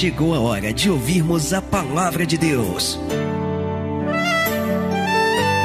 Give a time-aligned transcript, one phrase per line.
[0.00, 2.98] chegou a hora de ouvirmos a palavra de Deus.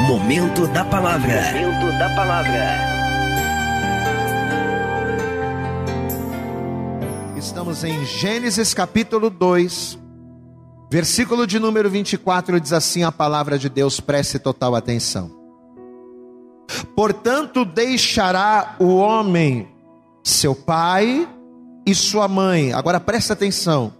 [0.06, 1.40] Momento da palavra.
[1.54, 2.78] Momento da palavra.
[7.38, 9.98] Estamos em Gênesis capítulo 2,
[10.92, 15.30] versículo de número 24, diz assim a palavra de Deus, preste total atenção.
[16.94, 19.66] Portanto, deixará o homem
[20.22, 21.26] seu pai
[21.86, 23.94] e sua mãe, agora presta atenção,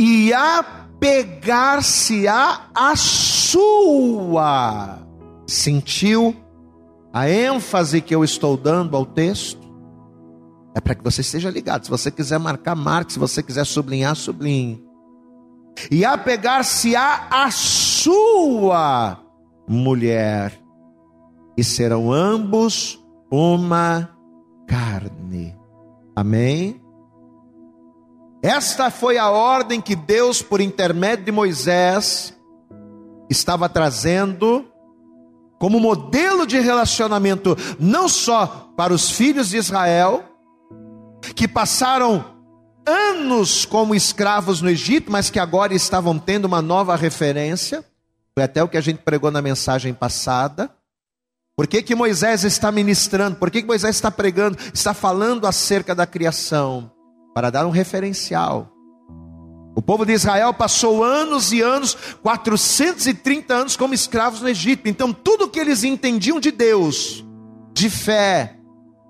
[0.00, 4.98] e apegar-se-á a sua.
[5.46, 6.34] Sentiu
[7.12, 9.60] a ênfase que eu estou dando ao texto?
[10.74, 11.84] É para que você esteja ligado.
[11.84, 13.12] Se você quiser marcar, marque.
[13.12, 14.82] Se você quiser sublinhar, sublinhe.
[15.90, 19.20] E apegar-se-á a sua
[19.68, 20.58] mulher,
[21.58, 22.98] e serão ambos
[23.30, 24.08] uma
[24.66, 25.54] carne.
[26.16, 26.80] Amém?
[28.42, 32.34] Esta foi a ordem que Deus, por intermédio de Moisés,
[33.28, 34.66] estava trazendo
[35.58, 40.24] como modelo de relacionamento, não só para os filhos de Israel,
[41.36, 42.24] que passaram
[42.86, 47.84] anos como escravos no Egito, mas que agora estavam tendo uma nova referência.
[48.34, 50.70] Foi até o que a gente pregou na mensagem passada.
[51.54, 53.36] Por que, que Moisés está ministrando?
[53.36, 54.56] Por que, que Moisés está pregando?
[54.72, 56.90] Está falando acerca da criação
[57.40, 58.70] para dar um referencial.
[59.74, 64.86] O povo de Israel passou anos e anos, 430 anos como escravos no Egito.
[64.90, 67.24] Então, tudo que eles entendiam de Deus,
[67.72, 68.58] de fé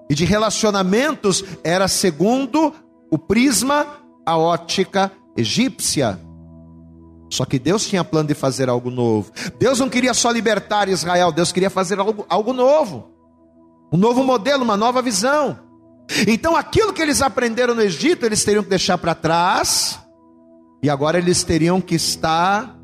[0.09, 2.73] e de relacionamentos, era segundo
[3.11, 3.85] o prisma,
[4.25, 6.21] a ótica egípcia.
[7.33, 9.33] Só que Deus tinha plano de fazer algo novo.
[9.59, 13.11] Deus não queria só libertar Israel, Deus queria fazer algo, algo novo.
[13.93, 15.70] Um novo modelo, uma nova visão.
[16.27, 19.99] Então aquilo que eles aprenderam no Egito, eles teriam que deixar para trás,
[20.83, 22.77] e agora eles teriam que estar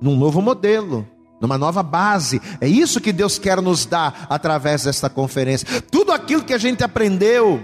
[0.00, 1.08] num novo modelo,
[1.40, 2.40] numa nova base.
[2.60, 5.66] É isso que Deus quer nos dar através desta conferência.
[5.90, 7.62] Tudo aquilo que a gente aprendeu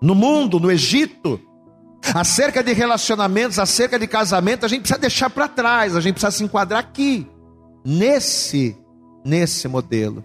[0.00, 1.40] no mundo, no Egito,
[2.14, 6.30] acerca de relacionamentos, acerca de casamento, a gente precisa deixar para trás, a gente precisa
[6.30, 7.26] se enquadrar aqui,
[7.84, 8.76] nesse,
[9.24, 10.24] nesse modelo.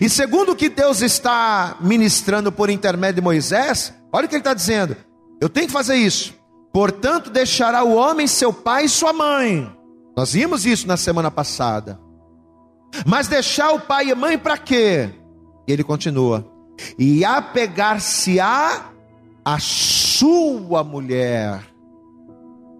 [0.00, 4.40] E segundo o que Deus está ministrando por intermédio de Moisés, olha o que ele
[4.40, 4.96] está dizendo:
[5.40, 6.34] eu tenho que fazer isso.
[6.72, 9.74] Portanto, deixará o homem seu pai e sua mãe.
[10.16, 11.98] Nós vimos isso na semana passada.
[13.06, 15.10] Mas deixar o pai e a mãe para quê?
[15.66, 16.46] E ele continua:
[16.98, 18.90] e apegar-se-á
[19.44, 21.62] a sua mulher,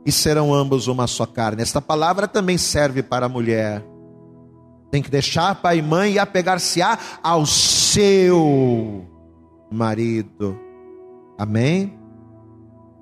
[0.04, 1.62] e serão ambos uma só carne.
[1.62, 3.84] Esta palavra também serve para a mulher.
[4.90, 9.06] Tem que deixar pai e mãe e apegar-se-á ao seu
[9.70, 10.58] marido.
[11.38, 11.98] Amém?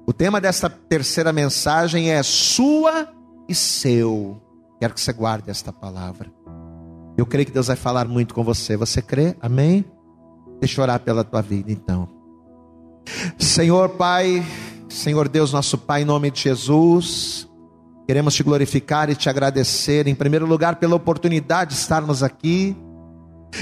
[0.07, 3.09] O tema desta terceira mensagem é sua
[3.49, 4.41] e seu.
[4.81, 6.31] Quero que você guarde esta palavra.
[7.17, 8.77] Eu creio que Deus vai falar muito com você.
[8.77, 9.35] Você crê?
[9.41, 9.85] Amém?
[10.61, 12.09] Deixa eu orar pela tua vida então.
[13.39, 14.45] Senhor Pai,
[14.89, 17.49] Senhor Deus, nosso Pai, em nome de Jesus,
[18.09, 22.75] queremos te glorificar e te agradecer, em primeiro lugar, pela oportunidade de estarmos aqui.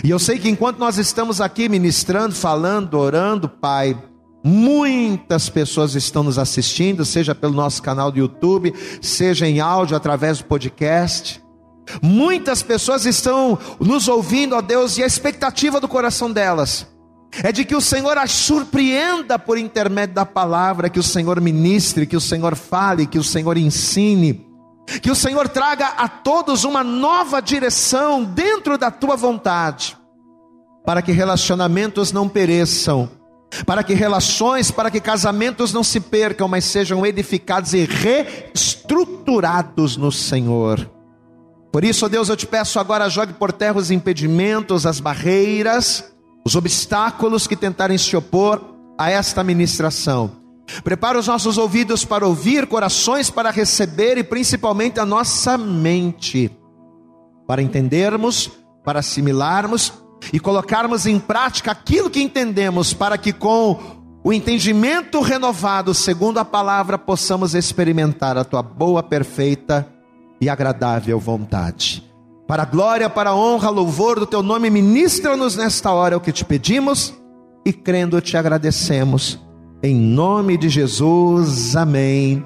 [0.04, 4.00] E eu sei que enquanto nós estamos aqui ministrando, falando, orando, Pai,
[4.44, 10.38] muitas pessoas estão nos assistindo, seja pelo nosso canal do YouTube, seja em áudio através
[10.38, 11.42] do podcast.
[12.00, 16.86] Muitas pessoas estão nos ouvindo, ó Deus, e a expectativa do coração delas
[17.42, 22.06] é de que o Senhor as surpreenda por intermédio da palavra, que o Senhor ministre,
[22.06, 24.46] que o Senhor fale, que o Senhor ensine,
[25.02, 29.96] que o Senhor traga a todos uma nova direção dentro da tua vontade,
[30.84, 33.10] para que relacionamentos não pereçam,
[33.64, 40.12] para que relações, para que casamentos não se percam, mas sejam edificados e reestruturados no
[40.12, 40.90] Senhor.
[41.72, 46.15] Por isso, Deus, eu te peço agora, jogue por terra os impedimentos, as barreiras,
[46.46, 48.62] os obstáculos que tentarem se opor
[48.96, 50.30] a esta ministração.
[50.84, 56.48] Prepara os nossos ouvidos para ouvir, corações para receber e principalmente a nossa mente
[57.48, 58.48] para entendermos,
[58.84, 59.92] para assimilarmos
[60.32, 63.80] e colocarmos em prática aquilo que entendemos, para que com
[64.22, 69.84] o entendimento renovado, segundo a palavra, possamos experimentar a tua boa, perfeita
[70.40, 72.05] e agradável vontade.
[72.46, 76.30] Para a glória, para a honra, louvor do teu nome, ministra-nos nesta hora o que
[76.30, 77.12] te pedimos
[77.64, 79.44] e crendo te agradecemos.
[79.82, 82.44] Em nome de Jesus, amém.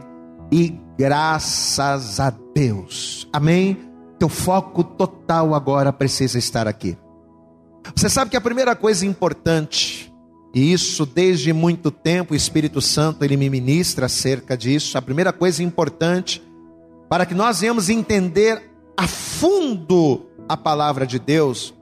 [0.50, 3.76] E graças a Deus, amém.
[4.18, 6.96] Teu foco total agora precisa estar aqui.
[7.94, 10.10] Você sabe que a primeira coisa importante
[10.52, 14.98] E isso desde muito tempo o Espírito Santo ele me ministra acerca disso.
[14.98, 16.42] A primeira coisa importante
[17.08, 21.74] para que nós venhamos entender a fundo a palavra de Deus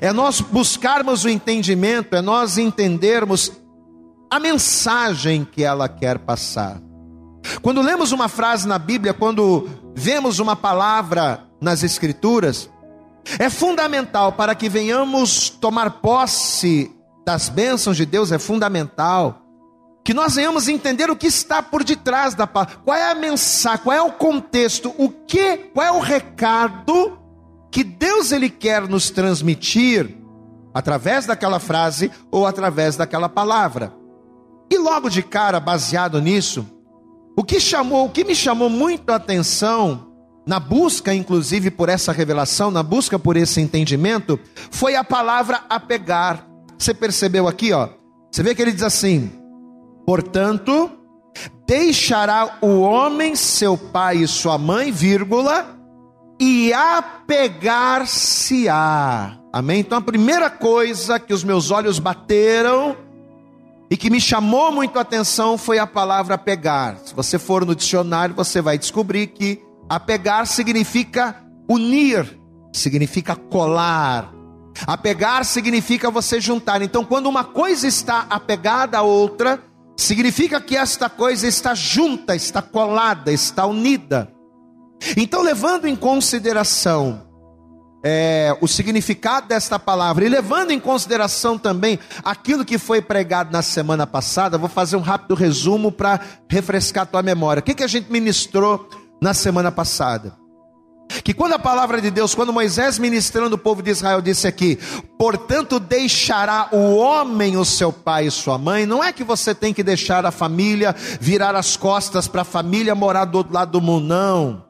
[0.00, 3.52] é nós buscarmos o entendimento, é nós entendermos
[4.30, 6.80] a mensagem que ela quer passar.
[7.62, 12.68] Quando lemos uma frase na Bíblia, quando vemos uma palavra nas Escrituras,
[13.38, 16.90] é fundamental para que venhamos tomar posse
[17.24, 19.43] das bênçãos de Deus, é fundamental
[20.04, 23.82] que nós venhamos entender o que está por detrás da palavra, qual é a mensagem,
[23.82, 27.18] qual é o contexto, o que, qual é o recado
[27.70, 30.14] que Deus ele quer nos transmitir
[30.74, 33.94] através daquela frase ou através daquela palavra.
[34.70, 36.66] E logo de cara, baseado nisso,
[37.36, 40.12] o que chamou, o que me chamou muito a atenção
[40.46, 44.38] na busca, inclusive, por essa revelação, na busca por esse entendimento,
[44.70, 46.46] foi a palavra apegar.
[46.78, 47.88] Você percebeu aqui, ó?
[48.30, 49.32] Você vê que ele diz assim:
[50.06, 50.90] portanto,
[51.66, 55.76] deixará o homem seu pai e sua mãe, vírgula,
[56.40, 58.08] e apegar-se-á.
[59.52, 59.80] Amém?
[59.80, 62.96] Então a primeira coisa que os meus olhos bateram
[63.90, 66.98] e que me chamou muito a atenção foi a palavra apegar.
[67.04, 71.36] Se você for no dicionário, você vai descobrir que Apegar significa
[71.68, 72.38] unir,
[72.72, 74.32] significa colar.
[74.86, 76.82] Apegar significa você juntar.
[76.82, 79.62] Então, quando uma coisa está apegada à outra,
[79.96, 84.30] significa que esta coisa está junta, está colada, está unida.
[85.16, 87.22] Então, levando em consideração
[88.04, 93.62] é, o significado desta palavra e levando em consideração também aquilo que foi pregado na
[93.62, 97.60] semana passada, vou fazer um rápido resumo para refrescar a tua memória.
[97.60, 98.88] O que, que a gente ministrou?
[99.24, 100.36] na semana passada.
[101.22, 104.78] Que quando a palavra de Deus, quando Moisés ministrando o povo de Israel disse aqui,
[105.18, 109.72] portanto deixará o homem o seu pai e sua mãe, não é que você tem
[109.72, 113.80] que deixar a família, virar as costas para a família morar do outro lado do
[113.80, 114.64] mundo, não.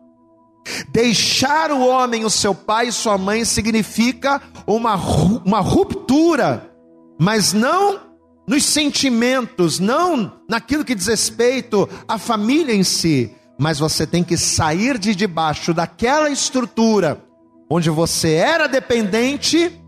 [0.88, 4.94] Deixar o homem o seu pai e sua mãe significa uma,
[5.44, 6.70] uma ruptura,
[7.18, 8.00] mas não
[8.46, 14.36] nos sentimentos, não naquilo que diz respeito à família em si mas você tem que
[14.36, 17.22] sair de debaixo daquela estrutura
[17.70, 19.80] onde você era dependente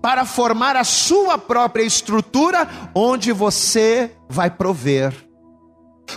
[0.00, 5.14] para formar a sua própria estrutura onde você vai prover.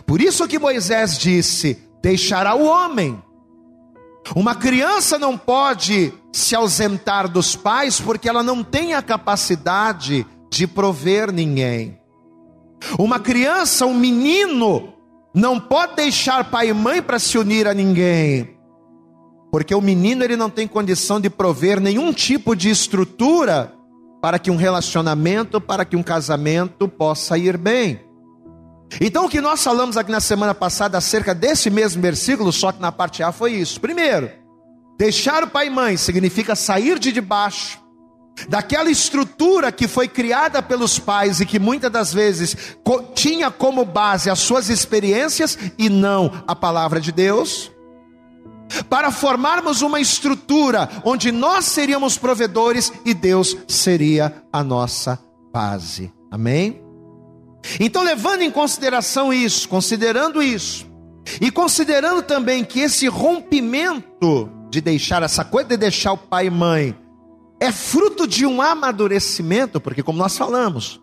[0.06, 3.22] Por isso que Moisés disse: deixará o homem.
[4.36, 10.68] Uma criança não pode se ausentar dos pais porque ela não tem a capacidade de
[10.68, 11.98] prover ninguém.
[13.00, 14.94] Uma criança, um menino,
[15.38, 18.58] não pode deixar pai e mãe para se unir a ninguém,
[19.52, 23.72] porque o menino ele não tem condição de prover nenhum tipo de estrutura
[24.20, 28.02] para que um relacionamento, para que um casamento possa ir bem.
[29.00, 32.82] Então, o que nós falamos aqui na semana passada acerca desse mesmo versículo, só que
[32.82, 33.80] na parte A foi isso.
[33.80, 34.32] Primeiro,
[34.98, 37.80] deixar o pai e mãe significa sair de debaixo
[38.48, 42.56] daquela estrutura que foi criada pelos pais e que muitas das vezes
[43.16, 47.72] tinha como base as suas experiências e não a palavra de Deus,
[48.90, 55.20] para formarmos uma estrutura onde nós seríamos provedores e Deus seria a nossa
[55.54, 56.14] base.
[56.30, 56.84] Amém?
[57.80, 60.86] Então, levando em consideração isso, considerando isso,
[61.42, 66.50] e considerando também que esse rompimento de deixar essa coisa de deixar o pai e
[66.50, 66.96] mãe
[67.60, 71.02] é fruto de um amadurecimento, porque, como nós falamos,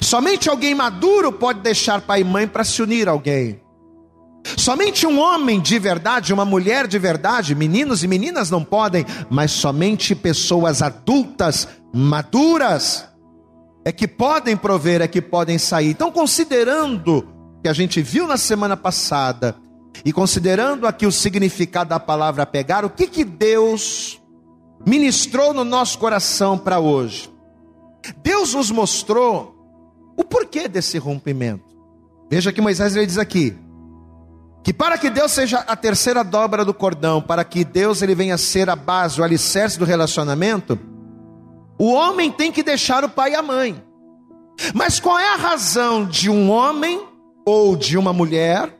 [0.00, 3.60] somente alguém maduro pode deixar pai e mãe para se unir a alguém.
[4.56, 9.52] Somente um homem de verdade, uma mulher de verdade, meninos e meninas não podem, mas
[9.52, 13.08] somente pessoas adultas, maduras,
[13.84, 15.90] é que podem prover, é que podem sair.
[15.90, 17.28] Então, considerando
[17.62, 19.56] que a gente viu na semana passada,
[20.04, 24.21] e considerando aqui o significado da palavra pegar, o que que Deus
[24.86, 27.32] ministrou no nosso coração para hoje.
[28.22, 29.54] Deus nos mostrou
[30.16, 31.64] o porquê desse rompimento.
[32.30, 33.56] Veja que Moisés ele diz aqui
[34.62, 38.38] que para que Deus seja a terceira dobra do cordão, para que Deus ele venha
[38.38, 40.78] ser a base, o alicerce do relacionamento,
[41.78, 43.82] o homem tem que deixar o pai e a mãe.
[44.72, 47.04] Mas qual é a razão de um homem
[47.44, 48.72] ou de uma mulher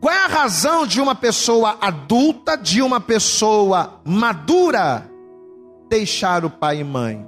[0.00, 5.10] qual é a razão de uma pessoa adulta, de uma pessoa madura,
[5.90, 7.26] deixar o pai e mãe?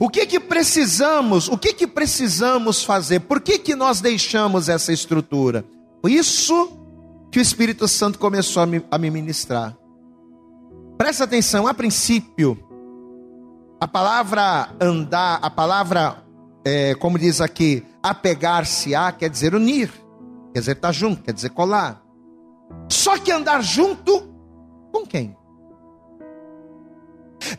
[0.00, 1.48] O que que precisamos?
[1.48, 3.20] O que que precisamos fazer?
[3.20, 5.64] Por que que nós deixamos essa estrutura?
[6.04, 6.78] Isso
[7.30, 9.76] que o Espírito Santo começou a me, a me ministrar.
[10.98, 12.58] Presta atenção, a princípio,
[13.80, 16.22] a palavra andar, a palavra
[16.64, 19.90] é, como diz aqui, apegar-se-á quer dizer unir,
[20.52, 22.02] quer dizer estar junto, quer dizer colar.
[22.88, 24.28] Só que andar junto
[24.92, 25.36] com quem?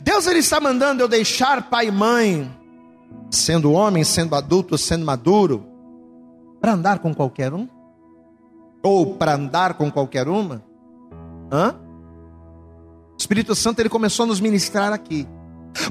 [0.01, 2.51] Deus ele está mandando eu deixar pai e mãe,
[3.29, 5.65] sendo homem, sendo adulto, sendo maduro,
[6.61, 7.67] para andar com qualquer um?
[8.81, 10.63] Ou para andar com qualquer uma?
[11.51, 11.75] Hã?
[13.13, 15.27] O Espírito Santo ele começou a nos ministrar aqui.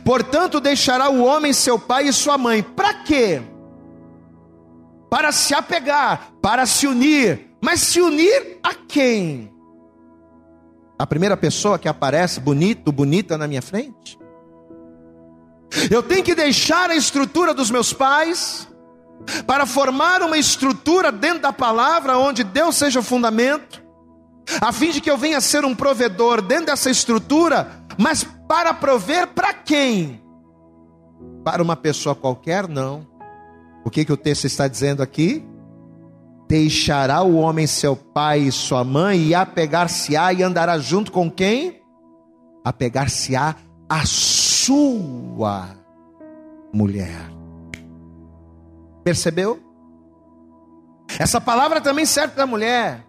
[0.04, 2.62] Portanto, deixará o homem seu pai e sua mãe.
[2.62, 3.42] Para quê?
[5.11, 7.53] Para se apegar, para se unir.
[7.61, 9.55] Mas se unir a quem?
[10.99, 14.19] A primeira pessoa que aparece bonito, bonita na minha frente?
[15.91, 18.69] Eu tenho que deixar a estrutura dos meus pais
[19.47, 23.83] para formar uma estrutura dentro da palavra onde Deus seja o fundamento,
[24.61, 29.29] a fim de que eu venha ser um provedor dentro dessa estrutura, mas para prover
[29.29, 30.21] para quem?
[31.45, 32.69] Para uma pessoa qualquer?
[32.69, 33.07] Não.
[33.85, 35.45] O que, que o texto está dizendo aqui?
[36.52, 41.82] Deixará o homem seu pai e sua mãe e apegar-se-á e andará junto com quem?
[42.62, 43.56] Apegar-se-á
[43.88, 45.71] a sua
[46.71, 47.32] mulher.
[49.02, 49.62] Percebeu?
[51.18, 53.02] Essa palavra também serve para a mulher.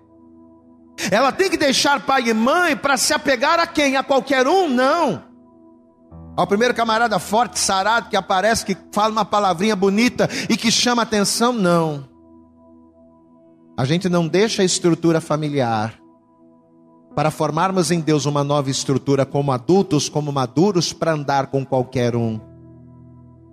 [1.11, 3.97] Ela tem que deixar pai e mãe para se apegar a quem?
[3.97, 4.69] A qualquer um?
[4.69, 5.21] Não.
[6.37, 11.01] Ao primeiro camarada forte, sarado, que aparece, que fala uma palavrinha bonita e que chama
[11.01, 11.51] atenção?
[11.51, 12.12] Não.
[13.77, 15.99] A gente não deixa a estrutura familiar
[17.15, 22.15] para formarmos em Deus uma nova estrutura como adultos, como maduros, para andar com qualquer
[22.15, 22.39] um.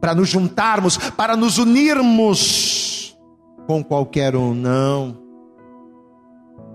[0.00, 3.17] Para nos juntarmos, para nos unirmos
[3.67, 4.55] com qualquer um.
[4.55, 5.31] Não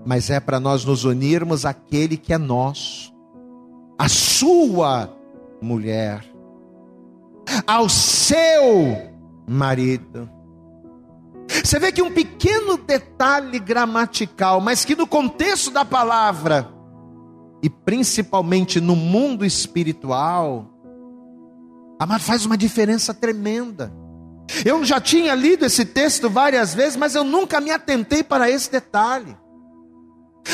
[0.06, 3.12] mas é para nós nos unirmos àquele que é nosso,
[3.98, 5.12] a sua
[5.60, 6.24] mulher,
[7.66, 9.12] ao seu
[9.48, 10.30] marido.
[11.66, 16.72] Você vê que um pequeno detalhe gramatical, mas que no contexto da palavra,
[17.60, 20.70] e principalmente no mundo espiritual,
[22.20, 23.92] faz uma diferença tremenda.
[24.64, 28.70] Eu já tinha lido esse texto várias vezes, mas eu nunca me atentei para esse
[28.70, 29.36] detalhe.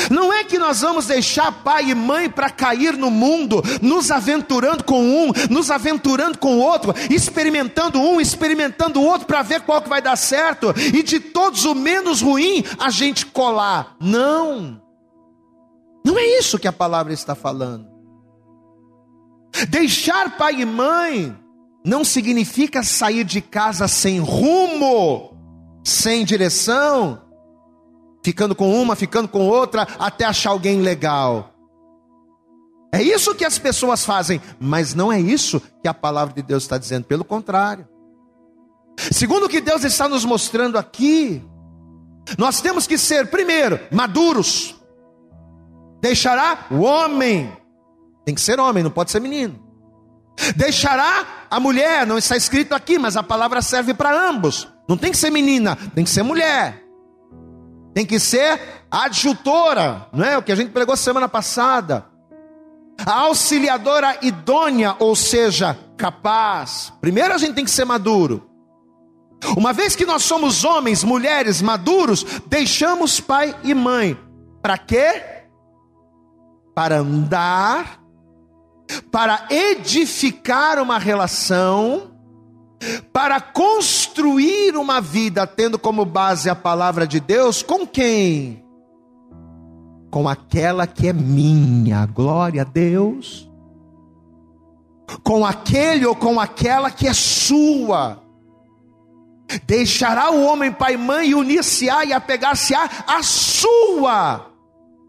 [0.09, 4.83] Não é que nós vamos deixar pai e mãe para cair no mundo, nos aventurando
[4.83, 9.81] com um, nos aventurando com o outro, experimentando um, experimentando o outro para ver qual
[9.81, 13.95] que vai dar certo, e de todos o menos ruim a gente colar.
[13.99, 14.81] Não.
[16.05, 17.87] Não é isso que a palavra está falando.
[19.69, 21.35] Deixar pai e mãe
[21.85, 25.37] não significa sair de casa sem rumo,
[25.83, 27.21] sem direção,
[28.23, 31.53] ficando com uma, ficando com outra, até achar alguém legal.
[32.91, 36.63] É isso que as pessoas fazem, mas não é isso que a palavra de Deus
[36.63, 37.87] está dizendo, pelo contrário.
[39.11, 41.43] Segundo o que Deus está nos mostrando aqui,
[42.37, 44.75] nós temos que ser, primeiro, maduros.
[45.99, 47.51] Deixará o homem,
[48.23, 49.59] tem que ser homem, não pode ser menino.
[50.55, 54.67] Deixará a mulher, não está escrito aqui, mas a palavra serve para ambos.
[54.87, 56.82] Não tem que ser menina, tem que ser mulher
[57.93, 58.59] tem que ser
[58.89, 60.37] adjutora, não é?
[60.37, 62.05] O que a gente pregou semana passada.
[63.05, 66.91] A auxiliadora idônea, ou seja, capaz.
[67.01, 68.49] Primeiro a gente tem que ser maduro.
[69.57, 74.17] Uma vez que nós somos homens, mulheres maduros, deixamos pai e mãe.
[74.61, 75.21] Para quê?
[76.73, 77.99] Para andar,
[79.11, 82.12] para edificar uma relação
[83.11, 88.63] para construir uma vida tendo como base a palavra de Deus, com quem?
[90.09, 93.49] Com aquela que é minha, glória a Deus.
[95.23, 98.21] Com aquele ou com aquela que é sua.
[99.65, 104.47] Deixará o homem pai e mãe unir-se-á e apegar-se-á a sua,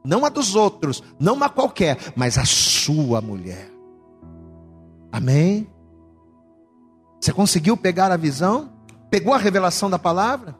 [0.05, 3.71] não a dos outros, não a qualquer, mas a sua mulher.
[5.11, 5.67] Amém?
[7.25, 8.71] Você conseguiu pegar a visão?
[9.11, 10.55] Pegou a revelação da palavra?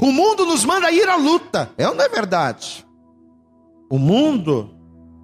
[0.00, 2.86] O mundo nos manda ir à luta, é ou não é verdade?
[3.90, 4.70] O mundo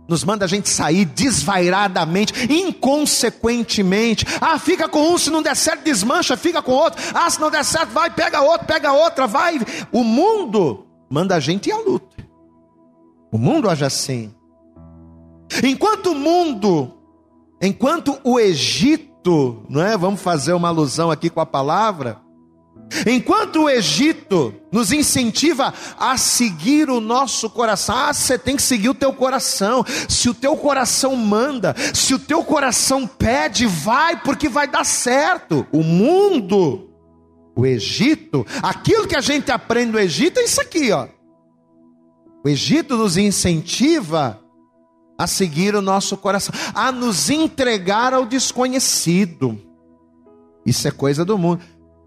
[0.08, 4.26] nos manda a gente sair desvairadamente, inconsequentemente.
[4.40, 7.00] Ah, fica com um, se não der certo, desmancha, fica com outro.
[7.14, 9.60] Ah, se não der certo, vai, pega outro, pega outra, vai.
[9.92, 12.16] O mundo manda a gente ir à luta.
[13.30, 14.34] O mundo age assim.
[15.62, 16.98] Enquanto o mundo,
[17.62, 19.07] enquanto o Egito
[19.68, 19.96] não é?
[19.96, 22.20] Vamos fazer uma alusão aqui com a palavra.
[23.06, 28.88] Enquanto o Egito nos incentiva a seguir o nosso coração, ah, você tem que seguir
[28.88, 29.84] o teu coração.
[30.08, 35.66] Se o teu coração manda, se o teu coração pede, vai, porque vai dar certo.
[35.70, 36.88] O mundo,
[37.54, 41.08] o Egito, aquilo que a gente aprende no Egito é isso aqui, ó.
[42.44, 44.40] O Egito nos incentiva
[45.18, 49.60] a seguir o nosso coração, a nos entregar ao desconhecido.
[50.64, 51.62] Isso é coisa do mundo.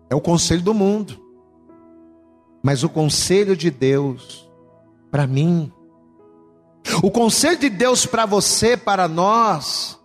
[0.10, 1.20] É o conselho do mundo.
[2.64, 4.50] Mas o conselho de Deus,
[5.10, 5.72] para mim,
[7.04, 10.00] o conselho de Deus para você, para nós,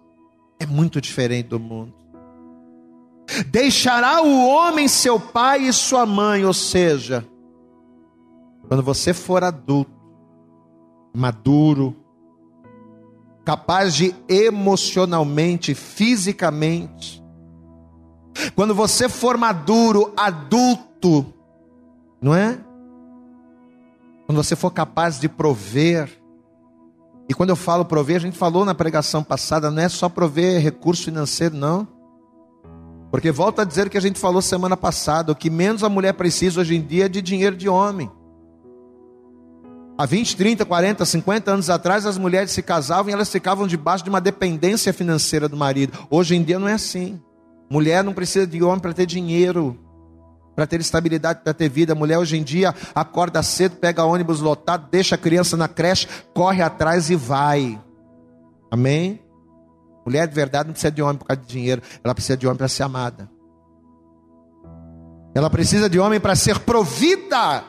[0.58, 1.94] é muito diferente do mundo.
[3.48, 7.26] Deixará o homem seu pai e sua mãe, ou seja,
[8.68, 9.92] quando você for adulto,
[11.14, 11.94] maduro,
[13.46, 17.24] capaz de emocionalmente, fisicamente,
[18.56, 21.32] quando você for maduro, adulto,
[22.20, 22.58] não é?
[24.26, 26.10] Quando você for capaz de prover.
[27.28, 30.60] E quando eu falo prover, a gente falou na pregação passada, não é só prover
[30.60, 31.86] recurso financeiro, não.
[33.12, 36.14] Porque volta a dizer que a gente falou semana passada, o que menos a mulher
[36.14, 38.10] precisa hoje em dia é de dinheiro de homem.
[39.98, 44.04] Há 20, 30, 40, 50 anos atrás, as mulheres se casavam e elas ficavam debaixo
[44.04, 46.06] de uma dependência financeira do marido.
[46.10, 47.20] Hoje em dia não é assim.
[47.70, 49.78] Mulher não precisa de homem para ter dinheiro,
[50.54, 51.94] para ter estabilidade, para ter vida.
[51.94, 56.62] Mulher hoje em dia acorda cedo, pega ônibus lotado, deixa a criança na creche, corre
[56.62, 57.80] atrás e vai.
[58.70, 59.20] Amém?
[60.04, 62.58] Mulher de verdade não precisa de homem por causa de dinheiro, ela precisa de homem
[62.58, 63.30] para ser amada.
[65.34, 67.64] Ela precisa de homem para ser provida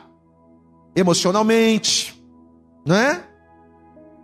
[0.94, 2.17] emocionalmente,
[2.88, 3.22] não é?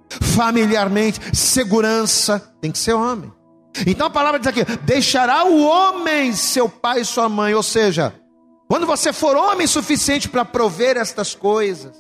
[0.09, 3.33] Familiarmente, segurança, tem que ser homem.
[3.87, 8.15] Então a palavra diz aqui: deixará o homem seu pai e sua mãe, ou seja,
[8.69, 11.95] quando você for homem suficiente para prover estas coisas,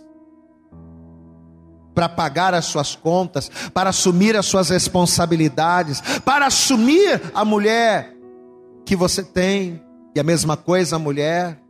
[1.94, 8.12] para pagar as suas contas, para assumir as suas responsabilidades, para assumir a mulher
[8.86, 9.82] que você tem,
[10.14, 11.63] e a mesma coisa a mulher.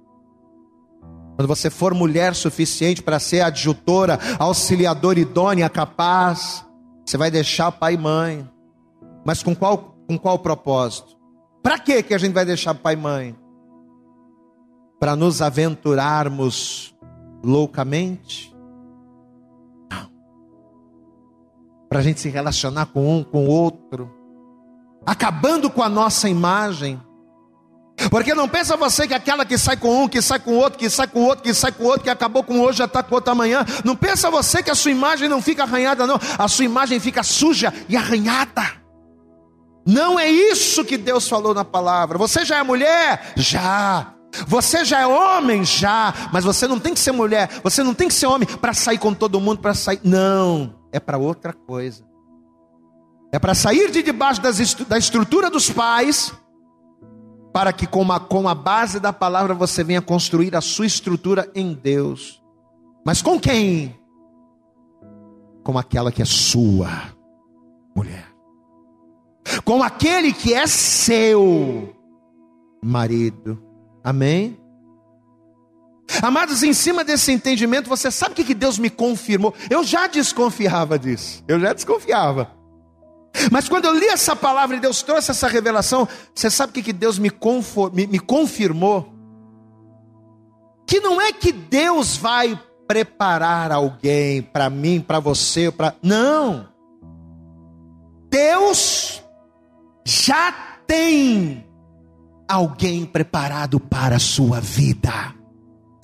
[1.37, 6.65] Quando você for mulher suficiente para ser adjutora, auxiliadora idônea, capaz,
[7.05, 8.49] você vai deixar pai e mãe.
[9.25, 11.17] Mas com qual com qual propósito?
[11.63, 13.37] Para que que a gente vai deixar pai e mãe?
[15.01, 16.95] Para nos aventurarmos
[17.43, 18.55] loucamente?
[19.91, 20.11] Não.
[21.89, 24.11] Para a gente se relacionar com um, com o outro,
[25.05, 27.01] acabando com a nossa imagem.
[28.11, 30.91] Porque não pensa você que aquela que sai com um, que sai com outro, que
[30.91, 33.33] sai com outro, que sai com outro, que acabou com hoje, já está com outro
[33.33, 33.65] amanhã.
[33.85, 36.19] Não pensa você que a sua imagem não fica arranhada, não.
[36.39, 38.63] A sua imagem fica suja e arranhada.
[39.87, 42.19] Não é isso que Deus falou na palavra.
[42.19, 43.33] Você já é mulher?
[43.37, 44.15] Já.
[44.47, 45.65] Você já é homem?
[45.65, 46.13] Já.
[46.33, 48.99] Mas você não tem que ser mulher, você não tem que ser homem para sair
[48.99, 50.01] com todo mundo, para sair.
[50.03, 50.75] Não.
[50.93, 52.05] É para outra coisa.
[53.33, 56.33] É para sair de debaixo das, da estrutura dos pais,
[57.55, 61.51] para que com a, com a base da palavra você venha construir a sua estrutura
[61.55, 62.43] em Deus.
[63.07, 63.99] Mas com quem?
[65.63, 67.15] Com aquela que é sua
[67.97, 68.35] mulher
[69.65, 71.95] com aquele que é seu
[72.83, 73.63] marido.
[74.03, 74.59] Amém?
[76.23, 79.55] Amados, em cima desse entendimento, você sabe o que Deus me confirmou?
[79.71, 82.51] Eu já desconfiava disso, eu já desconfiava.
[83.51, 86.93] Mas quando eu li essa palavra e Deus trouxe essa revelação, você sabe o que
[86.93, 87.31] Deus me,
[87.93, 89.13] me, me confirmou?
[90.87, 95.95] Que não é que Deus vai preparar alguém para mim, para você, para.
[96.03, 96.69] Não.
[98.29, 99.23] Deus
[100.05, 100.53] já
[100.87, 101.67] tem
[102.49, 105.35] alguém preparado para a sua vida.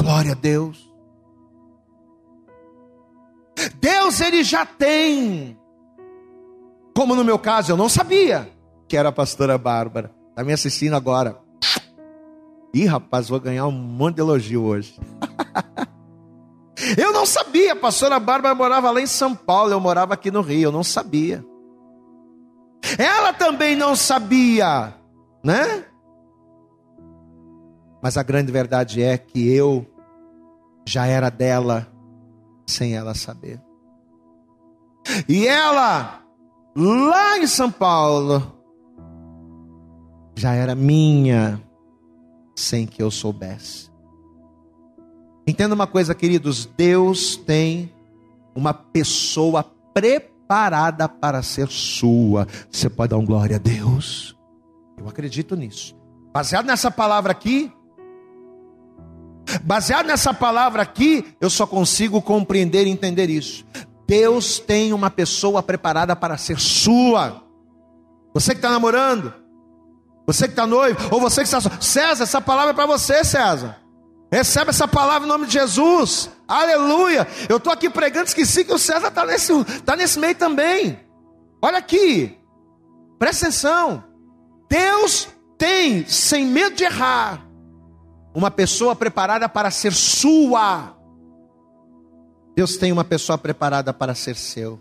[0.00, 0.90] Glória a Deus.
[3.80, 5.59] Deus ele já tem.
[7.00, 8.46] Como no meu caso, eu não sabia
[8.86, 10.14] que era a pastora Bárbara.
[10.28, 11.40] Está me assistindo agora.
[12.74, 15.00] Ih, rapaz, vou ganhar um monte de elogio hoje.
[16.98, 20.42] eu não sabia, a pastora Bárbara morava lá em São Paulo, eu morava aqui no
[20.42, 21.42] Rio, eu não sabia.
[22.98, 24.92] Ela também não sabia,
[25.42, 25.86] né?
[28.02, 29.86] Mas a grande verdade é que eu
[30.86, 31.90] já era dela
[32.66, 33.58] sem ela saber.
[35.26, 36.20] E ela,
[36.74, 38.52] lá em São Paulo,
[40.36, 41.60] já era minha
[42.56, 43.90] sem que eu soubesse.
[45.46, 47.92] Entenda uma coisa, queridos: Deus tem
[48.54, 52.46] uma pessoa preparada para ser sua.
[52.70, 54.36] Você pode dar um glória a Deus?
[54.96, 55.96] Eu acredito nisso.
[56.32, 57.72] Baseado nessa palavra aqui,
[59.64, 63.64] Baseado nessa palavra aqui, eu só consigo compreender e entender isso.
[64.10, 67.44] Deus tem uma pessoa preparada para ser sua.
[68.34, 69.32] Você que está namorando,
[70.26, 71.60] você que está noivo, ou você que está.
[71.80, 73.78] César, essa palavra é para você, César.
[74.32, 76.28] Recebe essa palavra em nome de Jesus.
[76.48, 77.24] Aleluia.
[77.48, 80.98] Eu estou aqui pregando, esqueci que o César está nesse, tá nesse meio também.
[81.62, 82.36] Olha aqui.
[83.16, 84.02] Presta atenção.
[84.68, 87.46] Deus tem, sem medo de errar,
[88.34, 90.99] uma pessoa preparada para ser sua.
[92.56, 94.80] Deus tem uma pessoa preparada para ser seu.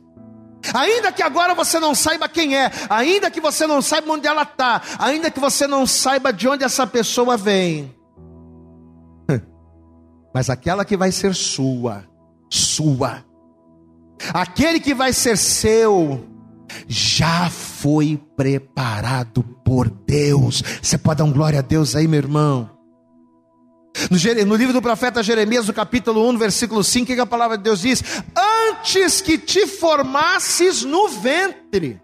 [0.74, 4.44] Ainda que agora você não saiba quem é, ainda que você não saiba onde ela
[4.44, 7.96] está, ainda que você não saiba de onde essa pessoa vem,
[10.34, 12.04] mas aquela que vai ser sua,
[12.50, 13.24] sua,
[14.34, 16.28] aquele que vai ser seu,
[16.88, 20.62] já foi preparado por Deus.
[20.82, 22.79] Você pode dar um glória a Deus aí, meu irmão?
[24.46, 27.82] No, livro do profeta Jeremias, no capítulo 1, versículo 5, que a palavra de Deus
[27.82, 28.04] diz:
[28.70, 32.02] Antes que te formasses no ventre.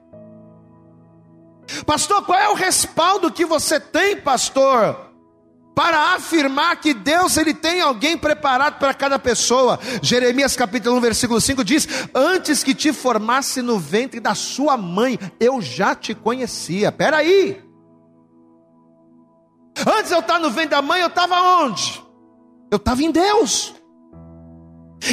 [1.85, 5.05] Pastor, qual é o respaldo que você tem, pastor?
[5.75, 9.77] Para afirmar que Deus ele tem alguém preparado para cada pessoa.
[10.01, 15.19] Jeremias capítulo 1, versículo 5 diz: Antes que te formasse no ventre da sua mãe,
[15.39, 16.91] eu já te conhecia.
[16.91, 17.27] Peraí.
[17.27, 17.64] aí.
[19.77, 22.01] Antes eu estar no ventre da mãe, eu estava onde?
[22.71, 23.73] Eu estava em Deus.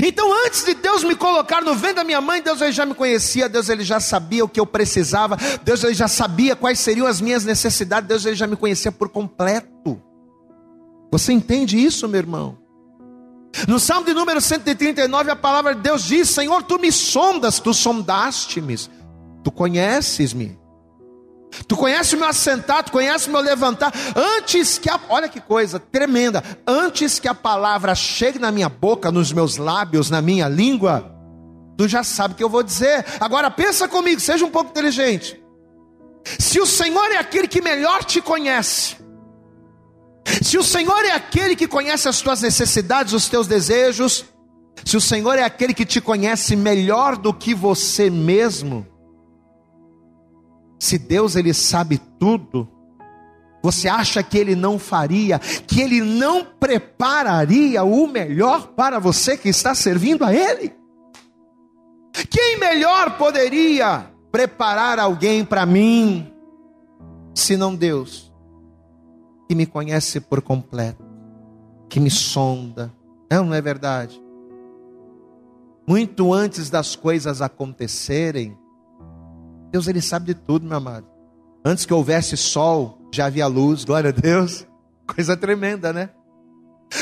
[0.03, 2.95] Então, antes de Deus me colocar no ventre da minha mãe, Deus ele já me
[2.95, 7.07] conhecia, Deus ele já sabia o que eu precisava, Deus ele já sabia quais seriam
[7.07, 10.01] as minhas necessidades, Deus ele já me conhecia por completo.
[11.11, 12.59] Você entende isso, meu irmão?
[13.69, 17.75] No Salmo de número 139, a palavra de Deus diz: Senhor, tu me sondas, tu
[17.75, 18.77] sondaste-me,
[19.45, 20.59] tu conheces-me.
[21.67, 23.93] Tu conhece o meu assentar, tu conhece o meu levantar.
[24.17, 29.13] Antes que a, olha que coisa tremenda, antes que a palavra chegue na minha boca,
[29.13, 31.15] nos meus lábios, na minha língua,
[31.77, 33.05] tu já sabe o que eu vou dizer.
[33.21, 35.41] Agora pensa comigo, seja um pouco inteligente.
[36.39, 38.97] Se o Senhor é aquele que melhor te conhece,
[40.41, 44.25] se o Senhor é aquele que conhece as tuas necessidades, os teus desejos,
[44.85, 48.87] se o Senhor é aquele que te conhece melhor do que você mesmo,
[50.83, 52.69] se Deus ele sabe tudo,
[53.63, 59.49] você acha que ele não faria, que ele não prepararia o melhor para você que
[59.49, 60.75] está servindo a ele?
[62.29, 66.35] Quem melhor poderia preparar alguém para mim,
[67.33, 68.35] senão Deus,
[69.49, 71.05] que me conhece por completo,
[71.89, 72.93] que me sonda,
[73.31, 74.21] não, não é verdade?
[75.87, 78.59] Muito antes das coisas acontecerem,
[79.73, 81.07] Deus ele sabe de tudo, meu amado.
[81.65, 84.67] Antes que houvesse sol, já havia luz, glória a Deus.
[85.09, 86.11] Coisa tremenda, né?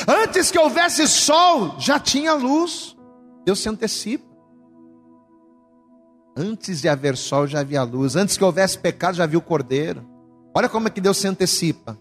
[0.06, 2.96] Antes que houvesse sol, já tinha luz.
[3.44, 4.30] Deus se antecipa.
[6.36, 8.14] Antes de haver sol, já havia luz.
[8.14, 10.06] Antes que houvesse pecado, já havia o cordeiro.
[10.54, 11.98] Olha como é que Deus se antecipa.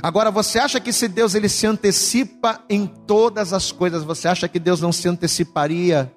[0.00, 4.48] Agora, você acha que se Deus ele se antecipa em todas as coisas, você acha
[4.48, 6.12] que Deus não se anteciparia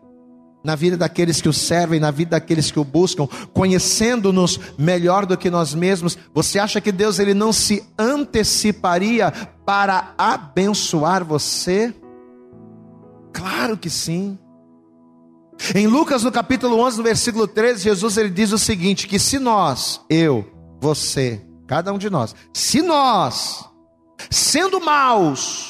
[0.66, 5.38] na vida daqueles que o servem, na vida daqueles que o buscam, conhecendo-nos melhor do
[5.38, 9.32] que nós mesmos, você acha que Deus ele não se anteciparia
[9.64, 11.94] para abençoar você?
[13.32, 14.40] Claro que sim.
[15.76, 19.38] Em Lucas no capítulo 11, no versículo 13, Jesus ele diz o seguinte: que se
[19.38, 20.46] nós, eu,
[20.82, 23.66] você, cada um de nós, se nós,
[24.32, 25.65] sendo maus,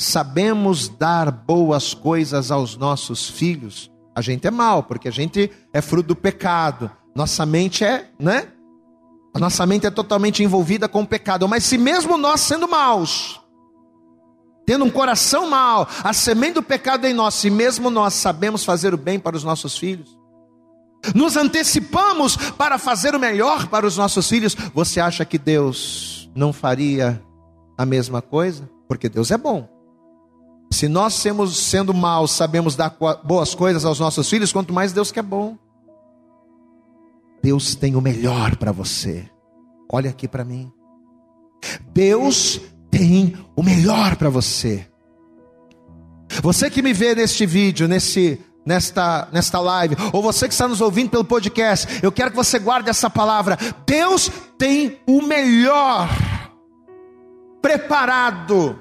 [0.00, 5.82] sabemos dar boas coisas aos nossos filhos, a gente é mal, porque a gente é
[5.82, 6.90] fruto do pecado.
[7.14, 8.48] Nossa mente é, né?
[9.34, 11.46] A nossa mente é totalmente envolvida com o pecado.
[11.46, 13.40] Mas se mesmo nós sendo maus,
[14.66, 18.94] tendo um coração mau, a semente do pecado em nós, se mesmo nós sabemos fazer
[18.94, 20.18] o bem para os nossos filhos,
[21.14, 26.54] nos antecipamos para fazer o melhor para os nossos filhos, você acha que Deus não
[26.54, 27.22] faria
[27.76, 28.68] a mesma coisa?
[28.88, 29.69] Porque Deus é bom.
[30.72, 35.10] Se nós semos, sendo maus, sabemos dar boas coisas aos nossos filhos, quanto mais Deus
[35.10, 35.58] que é bom.
[37.42, 39.28] Deus tem o melhor para você.
[39.92, 40.72] Olha aqui para mim.
[41.92, 44.86] Deus tem o melhor para você.
[46.42, 50.80] Você que me vê neste vídeo, nesse nesta nesta live, ou você que está nos
[50.80, 53.58] ouvindo pelo podcast, eu quero que você guarde essa palavra.
[53.84, 56.08] Deus tem o melhor
[57.60, 58.78] preparado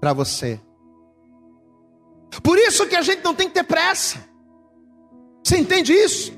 [0.00, 0.60] para você.
[2.42, 4.18] Por isso que a gente não tem que ter pressa.
[5.42, 6.32] Você entende isso?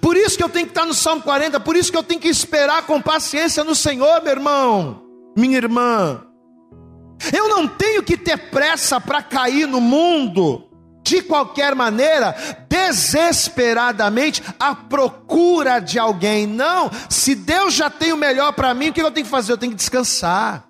[0.00, 2.20] Por isso que eu tenho que estar no Salmo 40, por isso que eu tenho
[2.20, 5.02] que esperar com paciência no Senhor, meu irmão,
[5.36, 6.22] minha irmã.
[7.32, 10.70] Eu não tenho que ter pressa para cair no mundo
[11.02, 12.34] de qualquer maneira,
[12.68, 16.46] desesperadamente, à procura de alguém.
[16.46, 19.52] Não, se Deus já tem o melhor para mim, o que eu tenho que fazer?
[19.52, 20.66] Eu tenho que descansar.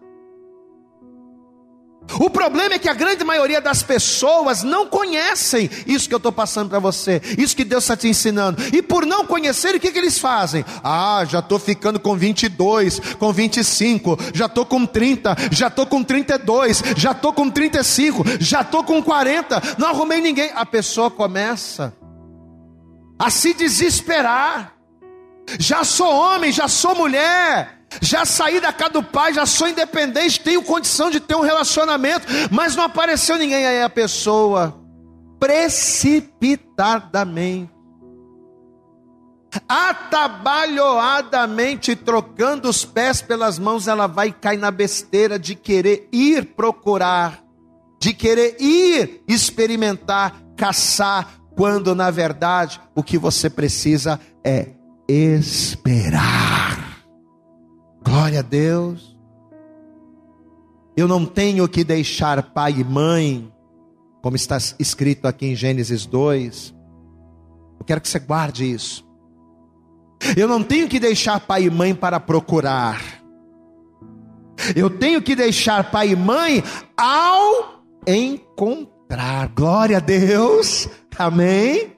[2.13, 6.31] O problema é que a grande maioria das pessoas não conhecem isso que eu estou
[6.31, 8.63] passando para você, isso que Deus está te ensinando.
[8.73, 10.65] E por não conhecer, o que, que eles fazem?
[10.83, 16.03] Ah, já estou ficando com 22, com 25, já estou com 30, já estou com
[16.03, 20.51] 32, já estou com 35, já estou com 40, não arrumei ninguém.
[20.55, 21.93] A pessoa começa
[23.19, 24.73] a se desesperar.
[25.59, 30.41] Já sou homem, já sou mulher, já saí da casa do pai, já sou independente,
[30.41, 33.67] tenho condição de ter um relacionamento, mas não apareceu ninguém.
[33.67, 34.81] Aí a pessoa,
[35.39, 37.75] precipitadamente,
[39.69, 47.43] atabalhoadamente, trocando os pés pelas mãos, ela vai cair na besteira de querer ir procurar,
[48.01, 54.69] de querer ir experimentar, caçar, quando na verdade o que você precisa é
[55.09, 56.84] esperar.
[58.15, 59.19] Glória a Deus.
[60.97, 63.53] Eu não tenho que deixar pai e mãe,
[64.23, 66.73] como está escrito aqui em Gênesis 2.
[67.81, 69.05] Eu quero que você guarde isso.
[70.37, 73.03] Eu não tenho que deixar pai e mãe para procurar.
[74.77, 76.63] Eu tenho que deixar pai e mãe
[76.97, 79.49] ao encontrar.
[79.49, 80.89] Glória a Deus.
[81.19, 81.94] Amém.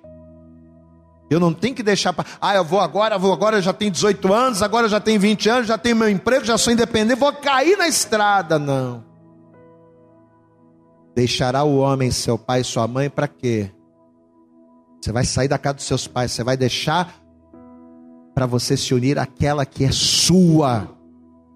[1.29, 2.25] Eu não tenho que deixar para.
[2.41, 5.19] Ah, eu vou agora, vou agora, eu já tenho 18 anos, agora eu já tenho
[5.19, 8.59] 20 anos, já tenho meu emprego, já sou independente, vou cair na estrada.
[8.59, 9.05] Não.
[11.15, 13.73] Deixará o homem seu pai e sua mãe para quê?
[15.01, 17.15] Você vai sair da casa dos seus pais, você vai deixar
[18.35, 20.89] para você se unir àquela que é sua.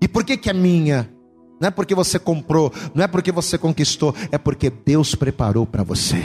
[0.00, 1.12] E por que, que é minha?
[1.60, 5.82] Não é porque você comprou, não é porque você conquistou, é porque Deus preparou para
[5.82, 6.22] você.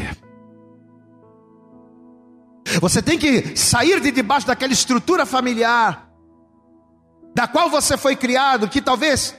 [2.82, 6.10] Você tem que sair de debaixo daquela estrutura familiar,
[7.34, 9.36] da qual você foi criado, que talvez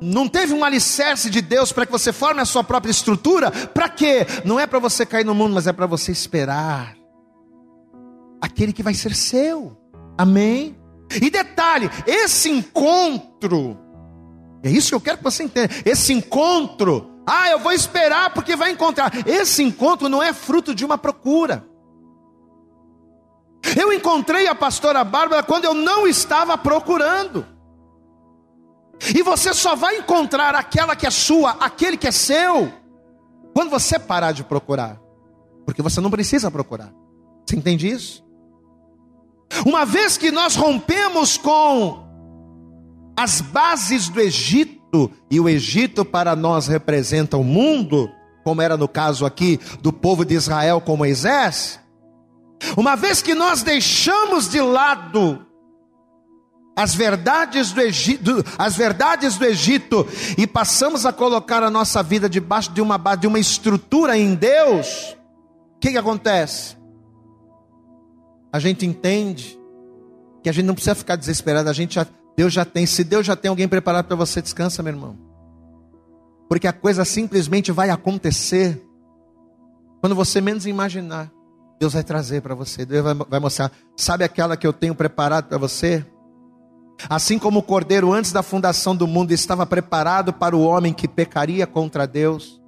[0.00, 3.50] não teve um alicerce de Deus para que você forme a sua própria estrutura.
[3.50, 4.26] Para quê?
[4.44, 6.96] Não é para você cair no mundo, mas é para você esperar
[8.40, 9.76] aquele que vai ser seu.
[10.18, 10.76] Amém?
[11.22, 13.78] E detalhe, esse encontro,
[14.62, 15.72] é isso que eu quero que você entenda.
[15.84, 19.12] Esse encontro, ah, eu vou esperar porque vai encontrar.
[19.26, 21.64] Esse encontro não é fruto de uma procura.
[23.74, 27.46] Eu encontrei a pastora Bárbara quando eu não estava procurando.
[29.14, 32.72] E você só vai encontrar aquela que é sua, aquele que é seu,
[33.54, 35.00] quando você parar de procurar.
[35.64, 36.92] Porque você não precisa procurar.
[37.44, 38.24] Você entende isso?
[39.64, 42.04] Uma vez que nós rompemos com
[43.16, 48.10] as bases do Egito, e o Egito para nós representa o mundo,
[48.44, 51.80] como era no caso aqui do povo de Israel com Moisés,
[52.76, 55.46] uma vez que nós deixamos de lado
[56.76, 62.28] as verdades do Egito, as verdades do Egito e passamos a colocar a nossa vida
[62.28, 65.16] debaixo de uma de uma estrutura em Deus,
[65.76, 66.76] o que, que acontece?
[68.52, 69.58] A gente entende
[70.42, 73.26] que a gente não precisa ficar desesperado, a gente já, Deus já tem, se Deus
[73.26, 75.18] já tem alguém preparado para você, descansa, meu irmão.
[76.48, 78.82] Porque a coisa simplesmente vai acontecer
[80.00, 81.30] quando você menos imaginar.
[81.78, 83.70] Deus vai trazer para você, Deus vai mostrar.
[83.96, 86.04] Sabe aquela que eu tenho preparado para você?
[87.08, 91.06] Assim como o cordeiro antes da fundação do mundo estava preparado para o homem que
[91.06, 92.60] pecaria contra Deus,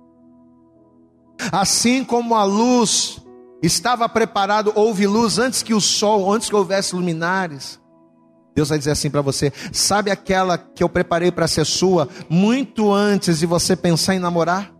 [1.50, 3.20] assim como a luz
[3.62, 7.80] estava preparado, houve luz antes que o sol, antes que houvesse luminares.
[8.54, 12.92] Deus vai dizer assim para você: sabe aquela que eu preparei para ser sua, muito
[12.92, 14.77] antes de você pensar em namorar?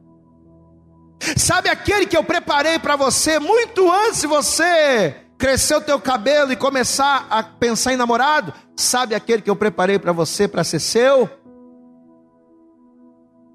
[1.37, 6.53] Sabe aquele que eu preparei para você muito antes de você crescer o teu cabelo
[6.53, 8.53] e começar a pensar em namorado?
[8.77, 11.29] Sabe aquele que eu preparei para você para ser seu?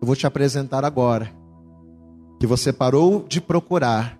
[0.01, 1.31] Eu vou te apresentar agora.
[2.39, 4.19] Que você parou de procurar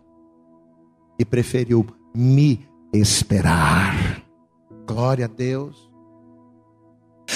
[1.19, 4.21] e preferiu me esperar.
[4.85, 5.91] Glória a Deus.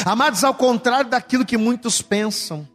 [0.06, 2.68] Amados, ao contrário daquilo que muitos pensam,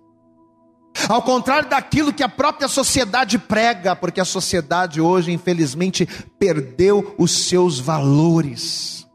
[1.09, 6.07] ao contrário daquilo que a própria sociedade prega, porque a sociedade hoje, infelizmente,
[6.39, 9.07] perdeu os seus valores.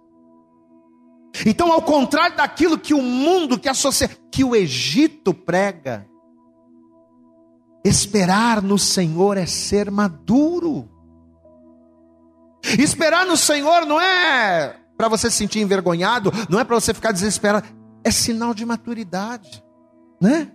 [1.45, 6.07] Então, ao contrário daquilo que o mundo, que a sociedade, que o Egito prega,
[7.85, 10.89] esperar no Senhor é ser maduro.
[12.79, 17.11] Esperar no Senhor não é para você se sentir envergonhado, não é para você ficar
[17.11, 17.67] desesperado,
[18.03, 19.63] é sinal de maturidade,
[20.19, 20.51] né?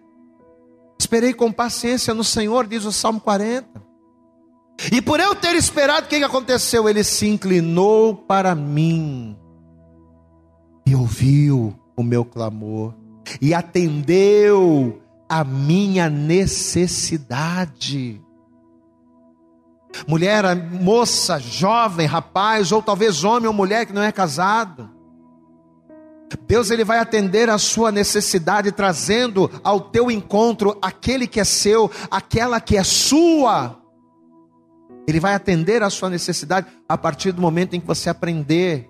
[1.12, 3.68] Esperei com paciência no Senhor, diz o Salmo 40.
[4.90, 6.88] E por eu ter esperado, o que aconteceu?
[6.88, 9.36] Ele se inclinou para mim
[10.86, 12.94] e ouviu o meu clamor
[13.42, 18.18] e atendeu a minha necessidade.
[20.08, 24.88] Mulher, moça, jovem, rapaz, ou talvez homem ou mulher que não é casado.
[26.46, 31.90] Deus ele vai atender a sua necessidade trazendo ao teu encontro aquele que é seu,
[32.10, 33.78] aquela que é sua.
[35.06, 38.88] Ele vai atender a sua necessidade a partir do momento em que você aprender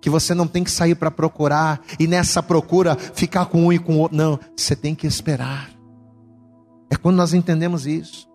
[0.00, 3.78] que você não tem que sair para procurar e nessa procura ficar com um e
[3.78, 4.16] com o outro.
[4.16, 5.70] Não, você tem que esperar.
[6.90, 8.28] É quando nós entendemos isso.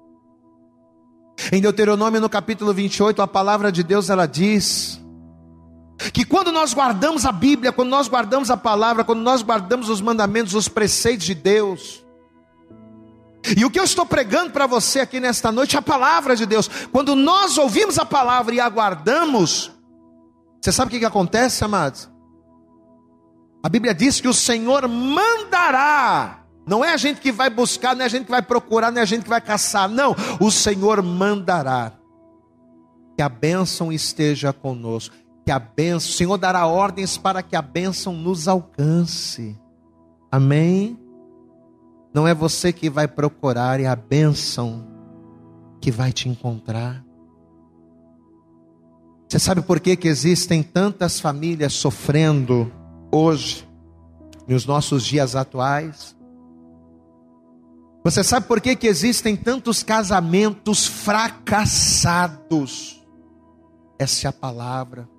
[1.51, 5.02] Em Deuteronômio no capítulo 28, a palavra de Deus ela diz
[6.11, 10.01] que quando nós guardamos a Bíblia, quando nós guardamos a palavra, quando nós guardamos os
[10.01, 12.03] mandamentos, os preceitos de Deus,
[13.57, 16.45] e o que eu estou pregando para você aqui nesta noite é a palavra de
[16.45, 16.69] Deus.
[16.91, 19.69] Quando nós ouvimos a palavra e aguardamos,
[20.61, 22.09] você sabe o que, que acontece, amados?
[23.61, 26.39] A Bíblia diz que o Senhor mandará.
[26.65, 28.99] Não é a gente que vai buscar, não é a gente que vai procurar, não
[28.99, 29.89] é a gente que vai caçar.
[29.89, 31.91] Não, o Senhor mandará.
[33.17, 35.13] Que a bênção esteja conosco.
[35.45, 39.59] Que a bênção, o Senhor dará ordens para que a bênção nos alcance.
[40.31, 40.97] Amém?
[42.13, 44.87] Não é você que vai procurar, é a bênção
[45.81, 47.03] que vai te encontrar.
[49.27, 52.71] Você sabe por que, que existem tantas famílias sofrendo
[53.11, 53.67] hoje,
[54.47, 56.15] nos nossos dias atuais?
[58.03, 63.03] Você sabe por que, que existem tantos casamentos fracassados?
[63.97, 65.09] Essa é a palavra.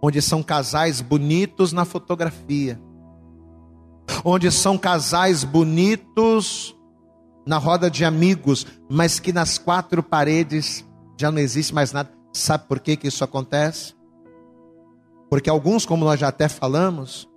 [0.00, 2.80] Onde são casais bonitos na fotografia,
[4.24, 6.76] onde são casais bonitos
[7.46, 10.84] na roda de amigos, mas que nas quatro paredes
[11.18, 12.10] já não existe mais nada.
[12.32, 13.94] Sabe por que, que isso acontece?
[15.30, 17.28] Porque alguns, como nós já até falamos,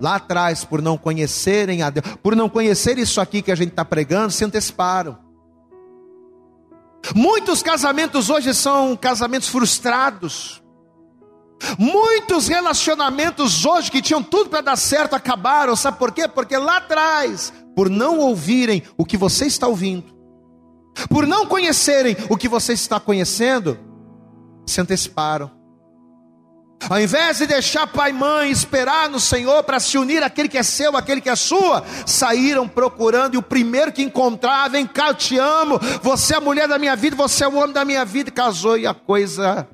[0.00, 3.70] lá atrás, por não conhecerem a Deus, por não conhecer isso aqui que a gente
[3.70, 5.18] está pregando, se anteciparam.
[7.14, 10.63] Muitos casamentos hoje são casamentos frustrados.
[11.78, 16.28] Muitos relacionamentos hoje que tinham tudo para dar certo acabaram, sabe por quê?
[16.28, 20.14] Porque lá atrás, por não ouvirem o que você está ouvindo,
[21.08, 23.78] por não conhecerem o que você está conhecendo,
[24.66, 25.50] se anteciparam.
[26.88, 30.58] Ao invés de deixar pai e mãe esperar no Senhor para se unir aquele que
[30.58, 35.08] é seu, aquele que é sua, saíram procurando e o primeiro que encontrar, vem cá,
[35.08, 37.84] eu te amo, você é a mulher da minha vida, você é o homem da
[37.84, 39.66] minha vida, casou e a coisa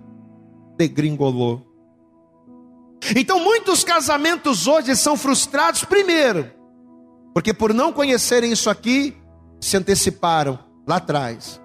[0.76, 1.69] degringolou.
[3.16, 6.50] Então muitos casamentos hoje são frustrados, primeiro,
[7.32, 9.16] porque por não conhecerem isso aqui,
[9.60, 11.60] se anteciparam lá atrás.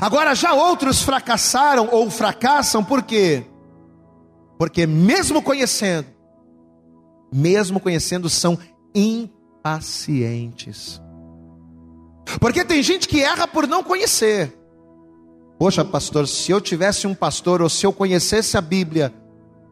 [0.00, 3.44] Agora já outros fracassaram ou fracassam por quê?
[4.58, 6.06] Porque mesmo conhecendo,
[7.32, 8.58] mesmo conhecendo, são
[8.94, 11.00] impacientes.
[12.38, 14.56] Porque tem gente que erra por não conhecer.
[15.58, 19.12] Poxa, pastor, se eu tivesse um pastor, ou se eu conhecesse a Bíblia,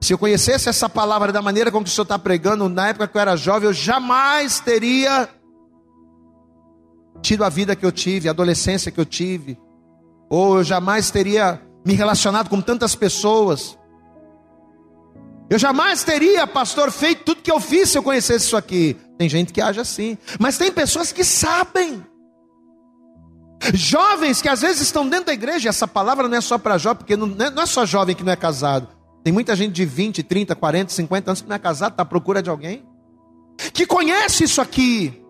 [0.01, 3.17] se eu conhecesse essa palavra da maneira como o senhor está pregando, na época que
[3.17, 5.29] eu era jovem, eu jamais teria
[7.21, 9.59] tido a vida que eu tive, a adolescência que eu tive,
[10.31, 13.77] ou eu jamais teria me relacionado com tantas pessoas.
[15.51, 18.97] Eu jamais teria, pastor, feito tudo que eu fiz se eu conhecesse isso aqui.
[19.17, 22.05] Tem gente que age assim, mas tem pessoas que sabem.
[23.75, 26.99] Jovens que às vezes estão dentro da igreja, essa palavra não é só para jovem,
[26.99, 28.98] porque é, não é só jovem que não é casado.
[29.29, 32.07] Tem muita gente de 20, 30, 40, 50 anos que não é casado, está à
[32.07, 32.83] procura de alguém,
[33.75, 35.23] que conhece isso aqui,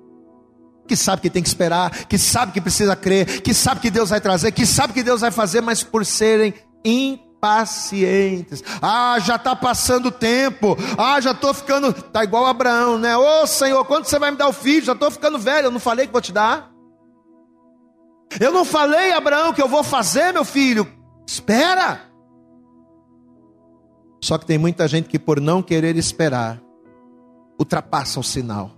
[0.86, 4.10] que sabe que tem que esperar, que sabe que precisa crer, que sabe que Deus
[4.10, 8.62] vai trazer, que sabe que Deus vai fazer, mas por serem impacientes.
[8.80, 10.78] Ah, já está passando o tempo.
[10.96, 11.88] Ah, já estou ficando.
[11.88, 13.16] Está igual Abraão, né?
[13.16, 14.86] Ô Senhor, quando você vai me dar o filho?
[14.86, 15.66] Já estou ficando velho.
[15.66, 16.70] Eu não falei que vou te dar.
[18.38, 20.86] Eu não falei, Abraão, que eu vou fazer, meu filho.
[21.26, 22.07] Espera.
[24.28, 26.60] Só que tem muita gente que, por não querer esperar,
[27.58, 28.72] ultrapassa o sinal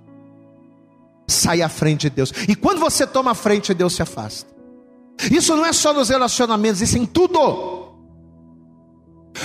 [1.27, 2.33] sai à frente de Deus.
[2.49, 4.49] E quando você toma a frente, Deus se afasta.
[5.29, 7.89] Isso não é só nos relacionamentos, isso é em tudo.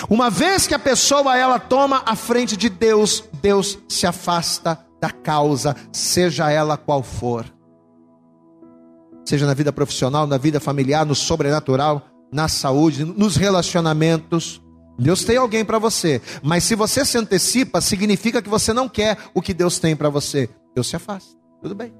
[0.07, 5.09] Uma vez que a pessoa ela toma a frente de Deus, Deus se afasta da
[5.09, 7.45] causa, seja ela qual for.
[9.25, 14.61] Seja na vida profissional, na vida familiar, no sobrenatural, na saúde, nos relacionamentos.
[14.97, 19.17] Deus tem alguém para você, mas se você se antecipa, significa que você não quer
[19.33, 20.49] o que Deus tem para você.
[20.73, 21.35] Deus se afasta.
[21.61, 21.93] Tudo bem.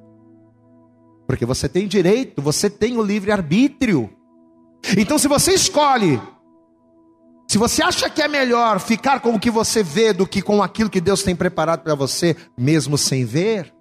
[1.27, 4.09] Porque você tem direito, você tem o livre arbítrio.
[4.97, 6.21] Então, se você escolhe,
[7.47, 10.63] se você acha que é melhor ficar com o que você vê do que com
[10.63, 13.74] aquilo que Deus tem preparado para você, mesmo sem ver,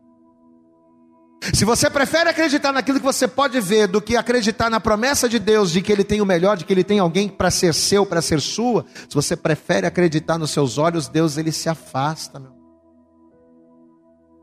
[1.53, 5.39] se você prefere acreditar naquilo que você pode ver do que acreditar na promessa de
[5.39, 8.07] Deus de que Ele tem o melhor, de que Ele tem alguém para ser seu,
[8.07, 12.55] para ser sua, se você prefere acreditar nos seus olhos, Deus ele se afasta, meu.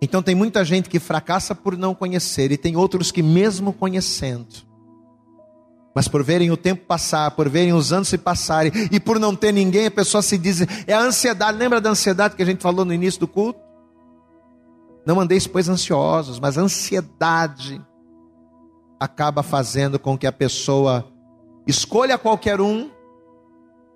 [0.02, 4.72] Então tem muita gente que fracassa por não conhecer, e tem outros que, mesmo conhecendo,
[5.93, 9.36] mas por verem o tempo passar, por verem os anos se passarem, e por não
[9.36, 11.58] ter ninguém, a pessoa se diz: é a ansiedade.
[11.58, 13.71] Lembra da ansiedade que a gente falou no início do culto?
[15.06, 17.82] Não andeis, pois, ansiosos, mas a ansiedade
[18.99, 21.12] acaba fazendo com que a pessoa
[21.68, 22.89] escolha qualquer um,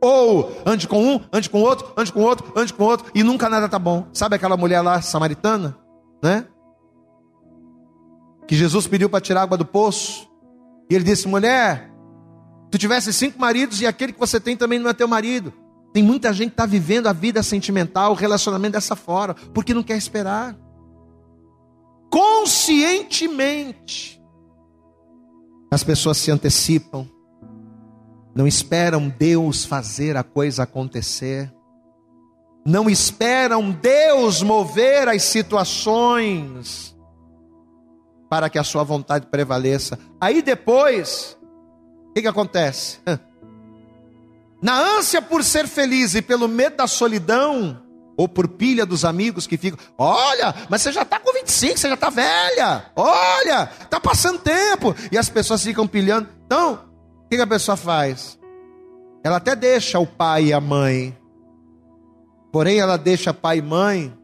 [0.02, 3.50] ou ande com um, ande com outro, ande com outro, ande com outro, e nunca
[3.50, 4.08] nada tá bom.
[4.14, 5.78] Sabe aquela mulher lá, samaritana?
[6.26, 6.46] né?
[8.48, 10.28] Que Jesus pediu para tirar água do poço.
[10.90, 11.92] E ele disse: mulher,
[12.72, 15.54] tu tivesse cinco maridos e aquele que você tem também não é teu marido.
[15.94, 19.84] Tem muita gente que está vivendo a vida sentimental, o relacionamento dessa forma, porque não
[19.84, 20.56] quer esperar.
[22.16, 24.24] Conscientemente,
[25.70, 27.06] as pessoas se antecipam,
[28.34, 31.54] não esperam Deus fazer a coisa acontecer
[32.66, 36.98] não esperam Deus mover as situações
[38.28, 40.00] para que a sua vontade prevaleça.
[40.20, 41.38] Aí depois,
[42.10, 42.98] o que, que acontece?
[44.60, 47.85] Na ânsia por ser feliz e pelo medo da solidão,
[48.18, 51.88] ou por pilha dos amigos que ficam, olha, mas você já está com 25, você
[51.88, 56.30] já está velha, olha, está passando tempo, e as pessoas ficam pilhando.
[56.46, 56.80] Então,
[57.26, 58.40] o que, a pessoa faz?
[59.24, 61.18] Ela até deixa o pai e a mãe
[62.56, 64.18] Porém, ela deixa pai e mãe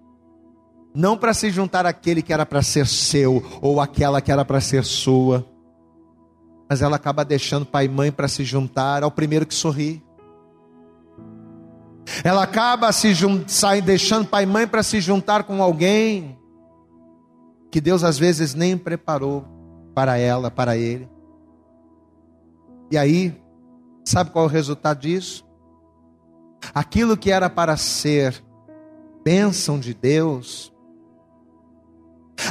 [0.96, 4.62] não para se juntar àquele que era para ser seu ou aquela que era para
[4.62, 5.46] ser sua,
[6.70, 10.02] mas ela acaba deixando pai e mãe para se juntar ao primeiro que sorri.
[12.24, 13.14] Ela acaba se
[13.48, 16.38] sai deixando pai e mãe para se juntar com alguém
[17.70, 19.46] que Deus às vezes nem preparou
[19.94, 21.10] para ela, para ele.
[22.90, 23.40] E aí,
[24.04, 25.46] sabe qual é o resultado disso?
[26.74, 28.44] aquilo que era para ser
[29.24, 30.72] bênção de Deus,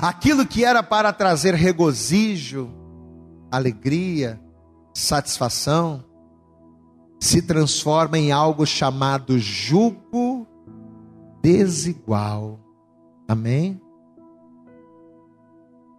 [0.02, 2.70] aquilo que era para trazer regozijo,
[3.50, 4.40] alegria,
[4.94, 6.04] satisfação,
[7.20, 10.48] se transforma em algo chamado jugo
[11.42, 12.58] desigual.
[13.28, 13.80] Amém?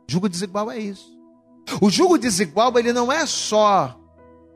[0.10, 1.18] Jugo desigual é isso.
[1.80, 3.98] O jugo desigual, ele não é só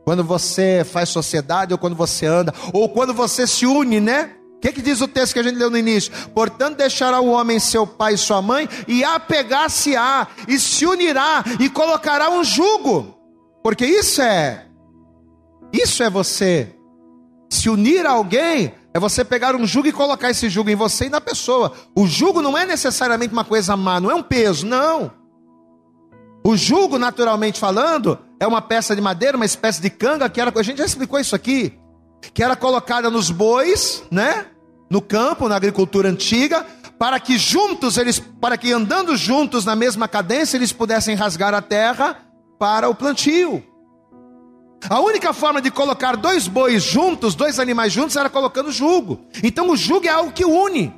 [0.04, 4.36] quando você faz sociedade, ou quando você anda, ou quando você se une, né?
[4.58, 6.12] O que, que diz o texto que a gente leu no início?
[6.30, 11.70] Portanto, deixará o homem seu pai e sua mãe, e apegar-se-á, e se unirá, e
[11.70, 13.16] colocará um jugo.
[13.64, 14.68] Porque isso é,
[15.82, 16.76] isso é você.
[17.50, 21.06] Se unir a alguém, é você pegar um jugo e colocar esse jugo em você
[21.06, 21.74] e na pessoa.
[21.96, 25.12] O jugo não é necessariamente uma coisa má, não é um peso, não.
[26.46, 30.54] O jugo, naturalmente falando, é uma peça de madeira, uma espécie de canga que era,
[30.56, 31.78] a gente já explicou isso aqui,
[32.34, 34.46] que era colocada nos bois, né?
[34.90, 36.66] No campo, na agricultura antiga,
[37.00, 41.62] para que juntos eles, para que andando juntos na mesma cadência eles pudessem rasgar a
[41.62, 42.18] terra
[42.60, 43.64] para o plantio.
[44.90, 49.20] A única forma de colocar dois bois juntos, dois animais juntos, era colocando jugo.
[49.44, 50.94] Então o jugo é algo que une.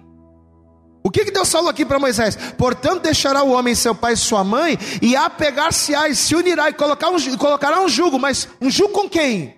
[1.04, 2.36] O que, que Deus falou aqui para Moisés?
[2.58, 6.74] Portanto, deixará o homem seu pai e sua mãe, e apegar-se-á, e se unirá, e
[6.74, 9.56] colocar um, colocará um jugo, mas um jugo com quem?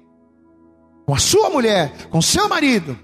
[1.07, 2.95] Com a sua mulher, com seu marido.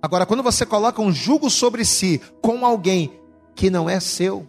[0.00, 3.12] Agora, quando você coloca um jugo sobre si com alguém
[3.56, 4.48] que não é seu,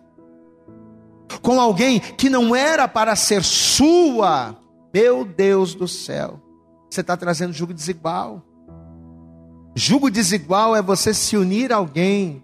[1.41, 4.55] com alguém que não era para ser sua,
[4.93, 6.39] meu Deus do céu,
[6.89, 8.43] você está trazendo jugo desigual.
[9.73, 12.43] Jugo desigual é você se unir a alguém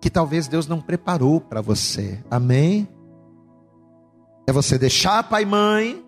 [0.00, 2.24] que talvez Deus não preparou para você.
[2.30, 2.88] Amém?
[4.46, 6.04] É você deixar pai e mãe,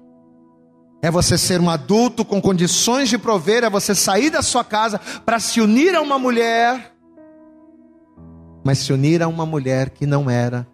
[1.03, 4.99] é você ser um adulto com condições de prover, é você sair da sua casa
[5.27, 6.95] para se unir a uma mulher,
[8.65, 10.67] mas se unir a uma mulher que não era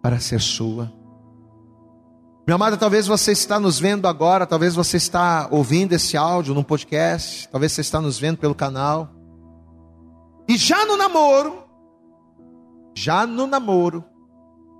[0.00, 1.01] para ser sua.
[2.44, 6.64] Meu amado, talvez você está nos vendo agora, talvez você está ouvindo esse áudio num
[6.64, 9.08] podcast, talvez você está nos vendo pelo canal.
[10.48, 11.62] E já no namoro,
[12.96, 14.04] já no namoro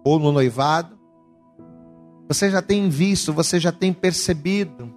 [0.04, 0.98] ou no noivado,
[2.26, 4.92] você já tem visto, você já tem percebido,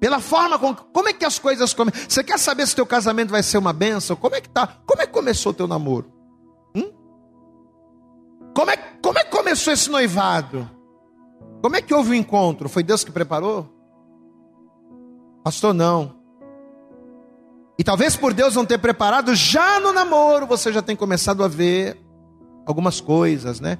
[0.00, 2.08] pela forma como, como é que as coisas começam.
[2.08, 4.16] Você quer saber se teu casamento vai ser uma benção?
[4.16, 4.66] Como é que tá?
[4.86, 6.10] Como é que começou o teu namoro?
[6.74, 6.90] Hum?
[8.56, 10.73] Como é, como é que começou esse noivado?
[11.64, 12.68] Como é que houve o encontro?
[12.68, 13.66] Foi Deus que preparou?
[15.42, 16.14] Pastor, não.
[17.78, 21.48] E talvez por Deus não ter preparado, já no namoro você já tem começado a
[21.48, 21.98] ver
[22.66, 23.78] algumas coisas, né?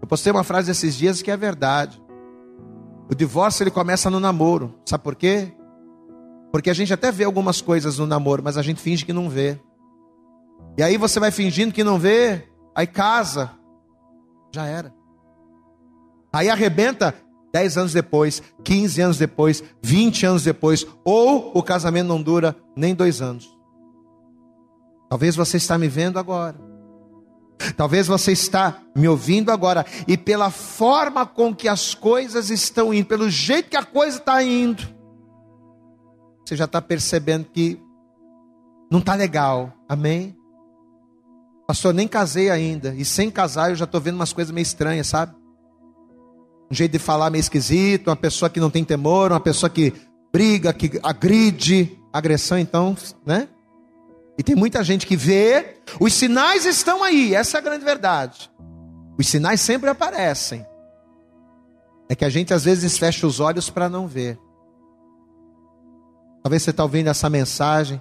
[0.00, 2.02] Eu postei uma frase esses dias que é verdade.
[3.08, 4.74] O divórcio ele começa no namoro.
[4.84, 5.52] Sabe por quê?
[6.50, 9.30] Porque a gente até vê algumas coisas no namoro, mas a gente finge que não
[9.30, 9.56] vê.
[10.76, 13.52] E aí você vai fingindo que não vê, aí casa,
[14.52, 14.92] já era.
[16.32, 17.14] Aí arrebenta
[17.52, 22.94] 10 anos depois, 15 anos depois, 20 anos depois, ou o casamento não dura nem
[22.94, 23.54] dois anos.
[25.10, 26.56] Talvez você está me vendo agora.
[27.76, 33.06] Talvez você está me ouvindo agora e pela forma com que as coisas estão indo,
[33.06, 34.82] pelo jeito que a coisa está indo,
[36.44, 37.80] você já está percebendo que
[38.90, 39.72] não está legal.
[39.88, 40.36] Amém?
[41.66, 42.94] Pastor, nem casei ainda.
[42.94, 45.34] E sem casar eu já estou vendo umas coisas meio estranhas, sabe?
[46.72, 49.92] Um jeito de falar meio esquisito, uma pessoa que não tem temor, uma pessoa que
[50.32, 51.98] briga, que agride.
[52.10, 52.96] Agressão, então,
[53.26, 53.46] né?
[54.38, 58.50] E tem muita gente que vê, os sinais estão aí, essa é a grande verdade.
[59.18, 60.66] Os sinais sempre aparecem.
[62.08, 64.38] É que a gente às vezes fecha os olhos para não ver.
[66.42, 68.00] Talvez você está ouvindo essa mensagem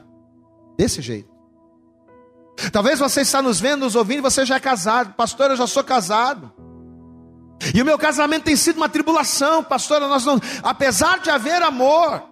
[0.78, 1.30] desse jeito.
[2.72, 5.14] Talvez você está nos vendo, nos ouvindo, você já é casado.
[5.16, 6.54] Pastor, eu já sou casado.
[7.74, 12.24] E o meu casamento tem sido uma tribulação, pastora, nós não, apesar de haver amor,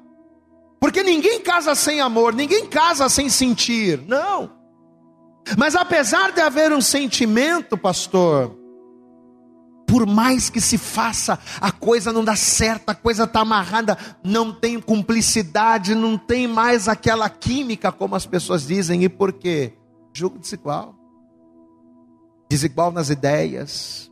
[0.80, 4.02] porque ninguém casa sem amor, ninguém casa sem sentir.
[4.08, 4.52] Não.
[5.58, 8.58] Mas apesar de haver um sentimento, pastor,
[9.88, 14.54] por mais que se faça, a coisa não dá certo, a coisa está amarrada, não
[14.54, 19.04] tem cumplicidade, não tem mais aquela química, como as pessoas dizem.
[19.04, 19.74] E por quê?
[20.14, 20.96] Jogo desigual.
[22.50, 24.09] Desigual nas ideias,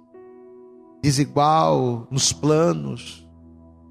[1.02, 3.28] desigual nos planos,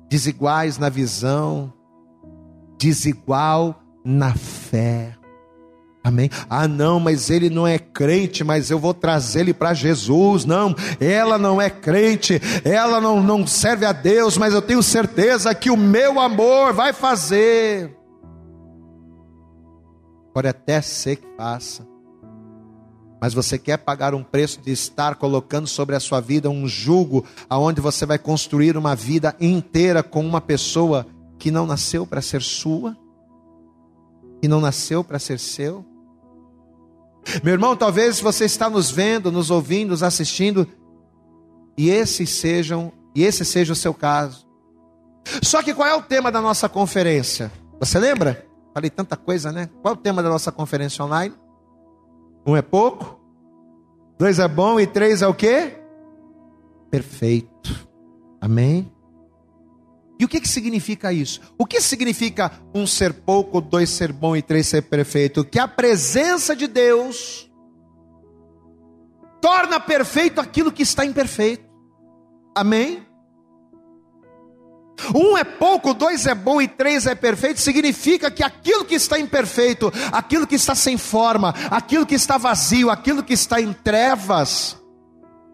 [0.08, 1.72] desiguais na visão,
[2.78, 5.16] desigual na fé.
[6.06, 6.30] Amém?
[6.48, 10.44] Ah, não, mas ele não é crente, mas eu vou trazer ele para Jesus.
[10.44, 15.52] Não, ela não é crente, ela não, não serve a Deus, mas eu tenho certeza
[15.52, 17.96] que o meu amor vai fazer.
[20.32, 21.84] Pode até ser que faça,
[23.20, 27.24] mas você quer pagar um preço de estar colocando sobre a sua vida um jugo,
[27.48, 31.06] aonde você vai construir uma vida inteira com uma pessoa
[31.38, 32.96] que não nasceu para ser sua,
[34.40, 35.84] que não nasceu para ser seu?
[37.42, 40.66] Meu irmão, talvez você está nos vendo, nos ouvindo, nos assistindo,
[41.76, 44.46] e sejam, e esse seja o seu caso.
[45.42, 47.50] Só que qual é o tema da nossa conferência?
[47.80, 48.46] Você lembra?
[48.72, 49.68] Falei tanta coisa, né?
[49.82, 51.34] Qual é o tema da nossa conferência online?
[52.46, 53.20] Um é pouco,
[54.18, 55.74] dois é bom e três é o quê?
[56.90, 57.88] Perfeito.
[58.40, 58.92] Amém?
[60.18, 61.40] E o que, que significa isso?
[61.58, 65.44] O que significa um ser pouco, dois ser bom e três ser perfeito?
[65.44, 67.50] Que a presença de Deus
[69.40, 71.66] torna perfeito aquilo que está imperfeito.
[72.54, 73.05] Amém?
[75.14, 79.18] Um é pouco, dois é bom e três é perfeito, significa que aquilo que está
[79.18, 84.76] imperfeito, aquilo que está sem forma, aquilo que está vazio, aquilo que está em trevas,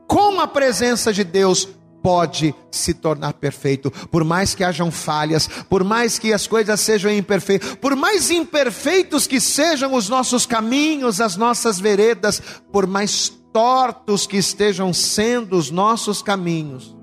[0.06, 1.68] com a presença de Deus,
[2.02, 7.12] pode se tornar perfeito, por mais que hajam falhas, por mais que as coisas sejam
[7.12, 14.26] imperfeitas, por mais imperfeitos que sejam os nossos caminhos, as nossas veredas, por mais tortos
[14.26, 16.96] que estejam sendo os nossos caminhos,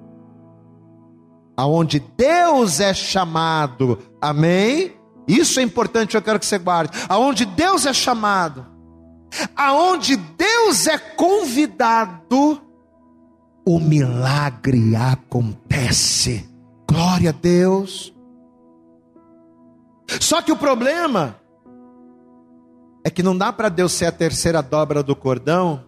[1.60, 4.93] aonde Deus é chamado, amém?
[5.28, 6.97] Isso é importante, eu quero que você guarde.
[7.10, 8.66] Aonde Deus é chamado,
[9.55, 12.62] aonde Deus é convidado,
[13.68, 16.49] o milagre acontece.
[16.89, 18.14] Glória a Deus.
[20.22, 21.36] Só que o problema
[23.03, 25.84] é que não dá para Deus ser a terceira dobra do cordão,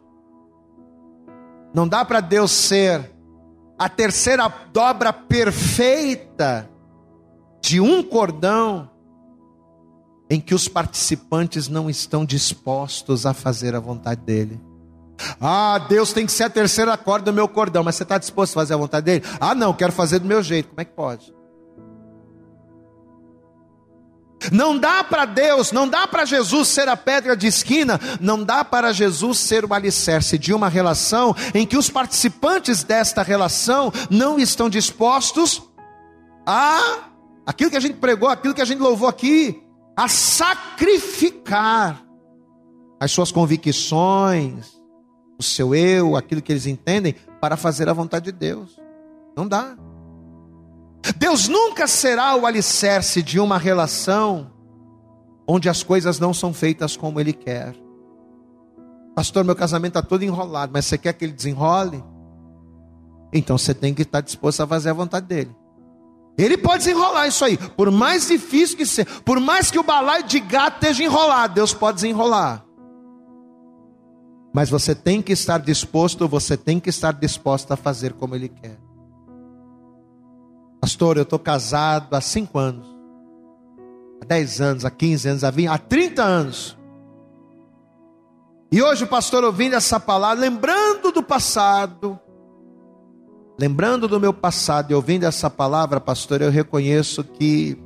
[1.74, 3.10] não dá para Deus ser
[3.82, 6.70] a terceira dobra perfeita
[7.64, 8.88] de um cordão
[10.30, 14.62] em que os participantes não estão dispostos a fazer a vontade dele.
[15.42, 18.54] Ah, Deus tem que ser a terceira corda do meu cordão, mas você está disposto
[18.54, 19.26] a fazer a vontade dele?
[19.40, 20.70] Ah, não, quero fazer do meu jeito.
[20.70, 21.34] Como é que pode?
[24.52, 28.64] Não dá para Deus, não dá para Jesus ser a pedra de esquina, não dá
[28.64, 34.40] para Jesus ser o alicerce de uma relação em que os participantes desta relação não
[34.40, 35.62] estão dispostos
[36.46, 37.00] a
[37.46, 39.62] aquilo que a gente pregou, aquilo que a gente louvou aqui,
[39.96, 42.04] a sacrificar
[43.00, 44.72] as suas convicções,
[45.38, 48.80] o seu eu, aquilo que eles entendem, para fazer a vontade de Deus.
[49.36, 49.76] Não dá.
[51.18, 54.52] Deus nunca será o alicerce de uma relação
[55.48, 57.76] onde as coisas não são feitas como Ele quer.
[59.16, 62.04] Pastor, meu casamento está todo enrolado, mas você quer que ele desenrole?
[63.34, 65.56] Então você tem que estar disposto a fazer a vontade dele.
[66.38, 70.24] Ele pode desenrolar isso aí, por mais difícil que seja, por mais que o balaio
[70.24, 72.66] de gato esteja enrolado, Deus pode desenrolar.
[74.54, 78.50] Mas você tem que estar disposto, você tem que estar disposto a fazer como Ele
[78.50, 78.78] quer.
[80.82, 82.88] Pastor, eu estou casado há cinco anos,
[84.20, 86.78] há 10 anos, há 15 anos, há 20, há 30 anos.
[88.72, 92.20] E hoje pastor ouvindo essa palavra, lembrando do passado,
[93.60, 97.78] lembrando do meu passado e ouvindo essa palavra, pastor, eu reconheço que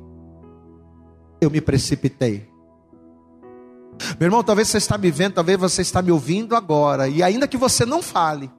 [1.38, 2.48] eu me precipitei.
[4.18, 7.46] Meu irmão, talvez você está me vendo, talvez você está me ouvindo agora, e ainda
[7.46, 8.50] que você não fale,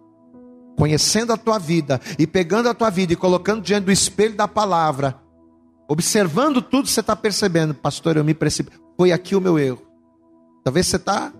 [0.78, 4.48] conhecendo a tua vida e pegando a tua vida e colocando diante do espelho da
[4.48, 5.20] palavra,
[5.88, 8.80] observando tudo, você está percebendo, pastor, eu me precipitei.
[8.96, 9.82] Foi aqui o meu erro.
[10.64, 11.34] Talvez você está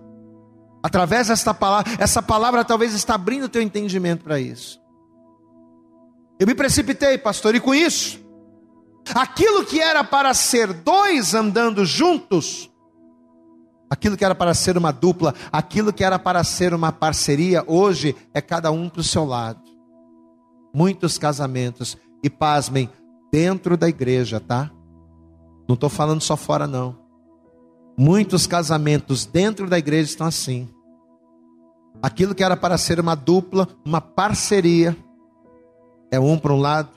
[0.82, 4.80] Através desta palavra, essa palavra talvez está abrindo o teu entendimento para isso.
[6.38, 8.20] Eu me precipitei, pastor, e com isso,
[9.14, 12.67] aquilo que era para ser dois andando juntos,
[13.90, 18.14] aquilo que era para ser uma dupla, aquilo que era para ser uma parceria, hoje
[18.34, 19.60] é cada um para o seu lado.
[20.74, 22.90] Muitos casamentos, e pasmem,
[23.32, 24.70] dentro da igreja, tá?
[25.68, 26.96] Não estou falando só fora, não.
[27.96, 30.68] Muitos casamentos dentro da igreja estão assim.
[32.02, 34.96] Aquilo que era para ser uma dupla, uma parceria,
[36.10, 36.90] é um para um lado,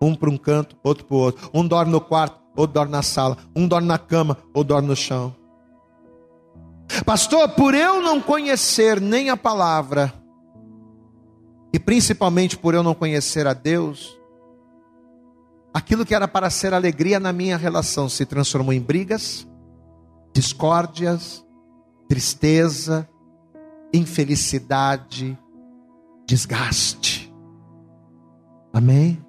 [0.00, 1.50] um para um canto, outro para o outro.
[1.54, 3.36] Um dorme no quarto, outro dorme na sala.
[3.54, 5.34] Um dorme na cama, outro dorme no chão.
[7.04, 10.12] Pastor, por eu não conhecer nem a palavra,
[11.72, 14.18] e principalmente por eu não conhecer a Deus,
[15.72, 19.46] aquilo que era para ser alegria na minha relação se transformou em brigas,
[20.34, 21.44] discórdias,
[22.08, 23.08] tristeza,
[23.92, 25.38] infelicidade,
[26.26, 27.32] desgaste.
[28.72, 29.24] Amém?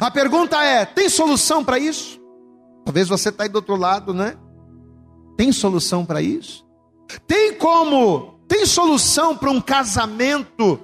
[0.00, 2.20] A pergunta é: tem solução para isso?
[2.84, 4.36] Talvez você está aí do outro lado, né?
[5.40, 6.66] Tem solução para isso?
[7.26, 8.38] Tem como?
[8.46, 10.78] Tem solução para um casamento,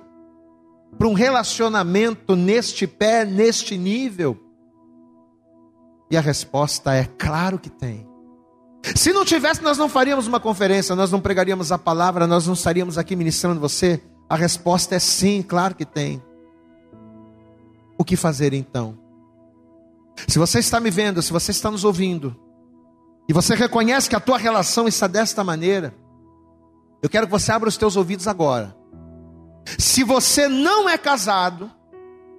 [0.96, 4.34] para um relacionamento neste pé, neste nível?
[6.10, 8.08] E a resposta é: claro que tem.
[8.94, 12.54] Se não tivesse, nós não faríamos uma conferência, nós não pregaríamos a palavra, nós não
[12.54, 14.00] estaríamos aqui ministrando você.
[14.26, 16.22] A resposta é sim, claro que tem.
[17.98, 18.98] O que fazer então?
[20.26, 22.34] Se você está me vendo, se você está nos ouvindo,
[23.28, 25.94] e você reconhece que a tua relação está desta maneira,
[27.02, 28.76] eu quero que você abra os teus ouvidos agora.
[29.78, 31.70] Se você não é casado,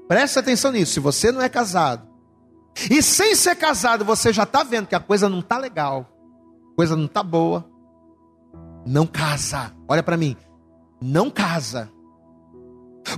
[0.07, 0.93] preste atenção nisso.
[0.93, 2.07] Se você não é casado,
[2.89, 6.05] e sem ser casado você já está vendo que a coisa não está legal,
[6.75, 7.69] coisa não está boa,
[8.85, 9.73] não casa.
[9.87, 10.37] Olha para mim,
[11.01, 11.91] não casa.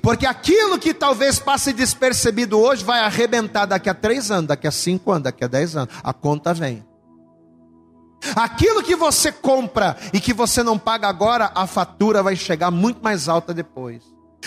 [0.01, 4.71] Porque aquilo que talvez passe despercebido hoje vai arrebentar daqui a três anos, daqui a
[4.71, 5.93] cinco anos, daqui a dez anos.
[6.03, 6.85] A conta vem.
[8.35, 13.01] Aquilo que você compra e que você não paga agora, a fatura vai chegar muito
[13.01, 14.03] mais alta depois.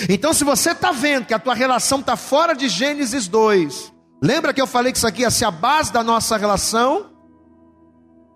[0.09, 3.93] Então, se você está vendo que a tua relação está fora de Gênesis 2,
[4.23, 7.11] lembra que eu falei que isso aqui ia ser a base da nossa relação?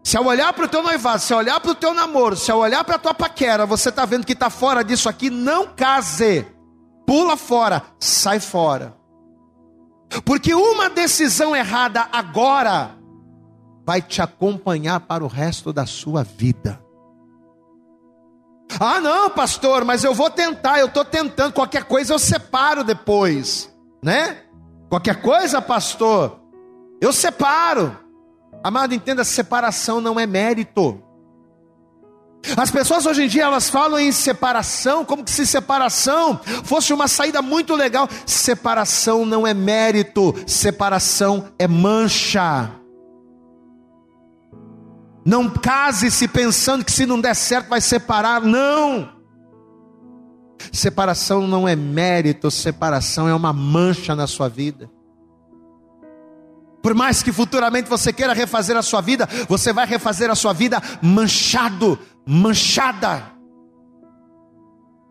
[0.04, 2.50] Se ao olhar para o teu noivado, se ao olhar para o teu namoro, se
[2.50, 5.66] ao olhar para a tua paquera, você está vendo que está fora disso aqui, não
[5.66, 6.46] case.
[7.06, 8.96] Pula fora, sai fora.
[10.24, 12.96] Porque uma decisão errada agora
[13.86, 16.84] vai te acompanhar para o resto da sua vida.
[18.80, 23.72] Ah, não, pastor, mas eu vou tentar, eu estou tentando, qualquer coisa eu separo depois,
[24.02, 24.38] né?
[24.88, 26.40] Qualquer coisa, pastor,
[27.00, 27.96] eu separo.
[28.62, 31.00] Amado, entenda, separação não é mérito.
[32.56, 37.40] As pessoas hoje em dia elas falam em separação como se separação fosse uma saída
[37.40, 38.08] muito legal.
[38.24, 42.70] Separação não é mérito, separação é mancha.
[45.26, 49.08] Não case-se pensando que se não der certo vai separar, não.
[50.72, 54.88] Separação não é mérito, separação é uma mancha na sua vida.
[56.80, 60.52] Por mais que futuramente você queira refazer a sua vida, você vai refazer a sua
[60.52, 63.32] vida manchado, manchada.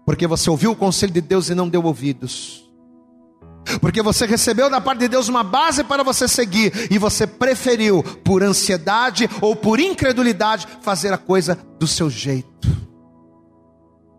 [0.06, 2.65] Porque você ouviu o conselho de Deus e não deu ouvidos.
[3.82, 8.04] Porque você recebeu da parte de Deus uma base para você seguir e você preferiu,
[8.24, 12.68] por ansiedade ou por incredulidade, fazer a coisa do seu jeito.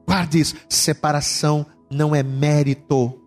[0.07, 3.21] Guarde isso: separação não é mérito,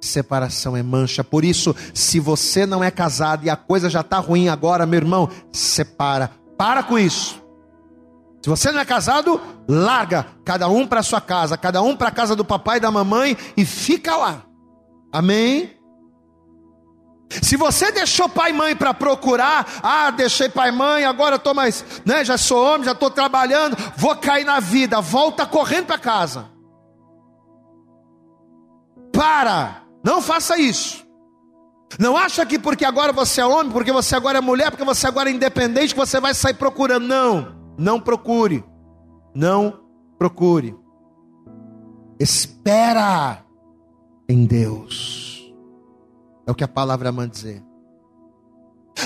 [0.00, 1.22] separação é mancha.
[1.22, 4.98] Por isso, se você não é casado e a coisa já está ruim agora, meu
[4.98, 6.30] irmão, separa.
[6.56, 7.40] Para com isso.
[8.42, 12.12] Se você não é casado, larga cada um para sua casa, cada um para a
[12.12, 14.49] casa do papai e da mamãe e fica lá.
[15.12, 15.80] Amém?
[17.42, 21.54] Se você deixou pai e mãe para procurar, ah, deixei pai e mãe, agora estou
[21.54, 25.98] mais, né, já sou homem, já estou trabalhando, vou cair na vida, volta correndo para
[25.98, 26.50] casa.
[29.12, 31.08] Para, não faça isso.
[31.98, 35.06] Não acha que porque agora você é homem, porque você agora é mulher, porque você
[35.06, 37.06] agora é independente, que você vai sair procurando.
[37.06, 38.64] Não, não procure.
[39.34, 39.80] Não
[40.18, 40.74] procure.
[42.18, 43.44] Espera
[44.30, 45.52] em Deus.
[46.46, 47.62] É o que a palavra manda dizer.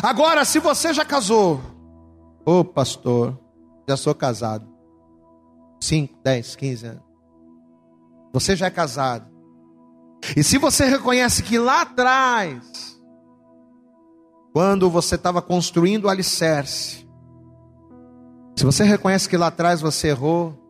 [0.02, 1.60] Agora, se você já casou,
[2.44, 3.38] ô oh, pastor,
[3.88, 4.68] já sou casado,
[5.80, 7.02] 5, 10, 15 anos.
[8.32, 9.32] Você já é casado.
[10.36, 13.00] E se você reconhece que lá atrás,
[14.52, 17.06] quando você estava construindo o alicerce,
[18.56, 20.63] se você reconhece que lá atrás você errou,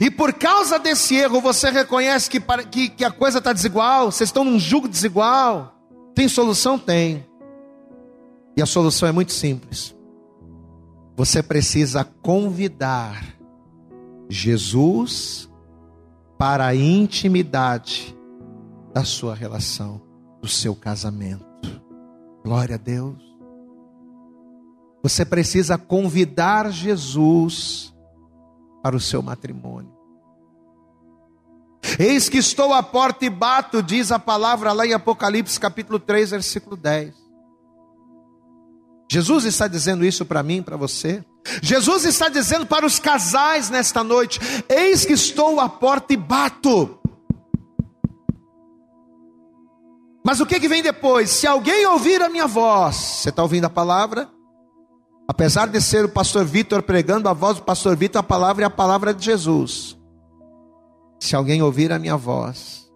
[0.00, 4.28] e por causa desse erro você reconhece que, que, que a coisa está desigual, vocês
[4.28, 5.74] estão num jugo desigual.
[6.14, 6.78] Tem solução?
[6.78, 7.26] Tem.
[8.56, 9.94] E a solução é muito simples.
[11.16, 13.36] Você precisa convidar
[14.28, 15.50] Jesus
[16.38, 18.16] para a intimidade
[18.92, 20.00] da sua relação,
[20.40, 21.44] do seu casamento.
[22.44, 23.22] Glória a Deus.
[25.02, 27.93] Você precisa convidar Jesus
[28.84, 29.90] para o seu matrimônio.
[31.98, 36.32] Eis que estou à porta e bato, diz a palavra lá em Apocalipse capítulo 3,
[36.32, 37.14] versículo 10.
[39.10, 41.24] Jesus está dizendo isso para mim, para você.
[41.62, 46.98] Jesus está dizendo para os casais nesta noite: Eis que estou à porta e bato.
[50.22, 51.30] Mas o que, que vem depois?
[51.30, 54.33] Se alguém ouvir a minha voz, você está ouvindo a palavra?
[55.26, 58.66] Apesar de ser o pastor Vitor pregando, a voz do pastor Vitor, a palavra é
[58.66, 59.98] a palavra de Jesus.
[61.18, 62.92] Se alguém ouvir a minha voz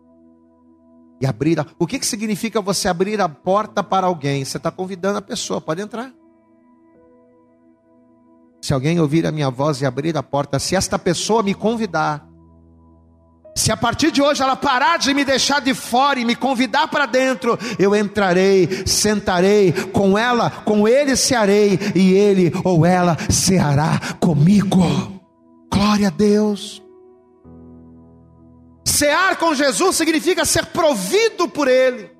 [1.20, 1.66] e abrir, a...
[1.78, 4.44] o que, que significa você abrir a porta para alguém?
[4.44, 6.12] Você está convidando a pessoa, pode entrar.
[8.60, 12.27] Se alguém ouvir a minha voz e abrir a porta, se esta pessoa me convidar,
[13.58, 16.86] se a partir de hoje ela parar de me deixar de fora e me convidar
[16.86, 24.00] para dentro, eu entrarei, sentarei com ela, com ele cearei, e ele ou ela ceará
[24.20, 24.78] comigo.
[25.72, 26.80] Glória a Deus.
[28.84, 32.10] Cear com Jesus significa ser provido por Ele.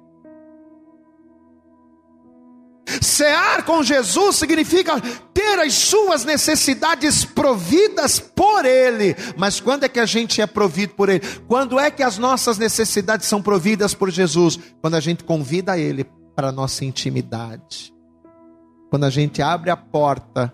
[3.01, 5.01] Cear com Jesus significa
[5.33, 9.15] ter as suas necessidades providas por Ele.
[9.37, 11.23] Mas quando é que a gente é provido por Ele?
[11.47, 14.59] Quando é que as nossas necessidades são providas por Jesus?
[14.81, 17.95] Quando a gente convida Ele para a nossa intimidade.
[18.91, 20.53] Quando a gente abre a porta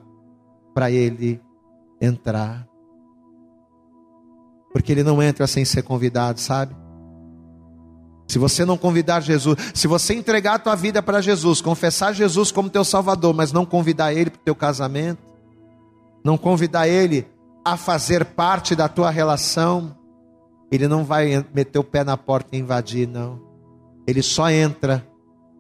[0.75, 1.41] para Ele
[2.01, 2.67] entrar.
[4.73, 6.75] Porque Ele não entra sem ser convidado, sabe?
[8.35, 12.51] Se você não convidar Jesus, se você entregar a tua vida para Jesus, confessar Jesus
[12.51, 15.21] como teu Salvador, mas não convidar Ele para o teu casamento,
[16.25, 17.29] não convidar Ele
[17.65, 19.97] a fazer parte da tua relação,
[20.69, 23.41] Ele não vai meter o pé na porta e invadir, não.
[24.05, 25.07] Ele só entra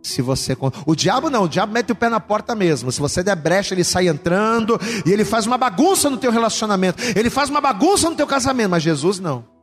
[0.02, 0.56] se você.
[0.84, 2.90] O diabo não, o diabo mete o pé na porta mesmo.
[2.90, 7.00] Se você der brecha, ele sai entrando e ele faz uma bagunça no teu relacionamento,
[7.16, 9.53] ele faz uma bagunça no teu casamento, mas Jesus não.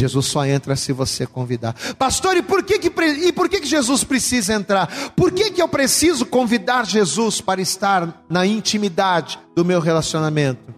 [0.00, 1.74] Jesus só entra se você convidar.
[1.98, 2.88] Pastor, e por que, que,
[3.26, 5.12] e por que, que Jesus precisa entrar?
[5.14, 10.74] Por que, que eu preciso convidar Jesus para estar na intimidade do meu relacionamento?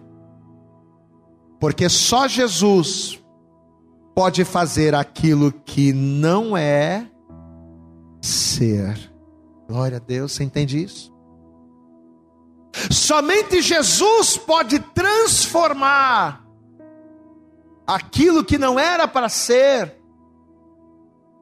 [1.59, 3.19] Porque só Jesus
[4.13, 7.07] pode fazer aquilo que não é
[8.21, 9.11] ser.
[9.67, 11.13] Glória a Deus, você entende isso?
[12.91, 16.42] Somente Jesus pode transformar
[17.85, 19.95] aquilo que não era para ser,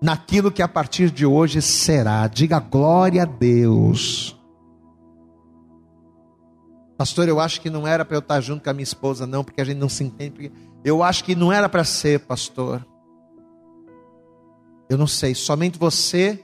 [0.01, 2.27] naquilo que a partir de hoje será.
[2.27, 4.37] Diga glória a Deus.
[6.97, 9.43] Pastor, eu acho que não era para eu estar junto com a minha esposa, não,
[9.43, 10.51] porque a gente não se entende.
[10.83, 12.85] Eu acho que não era para ser, pastor.
[14.89, 16.43] Eu não sei, somente você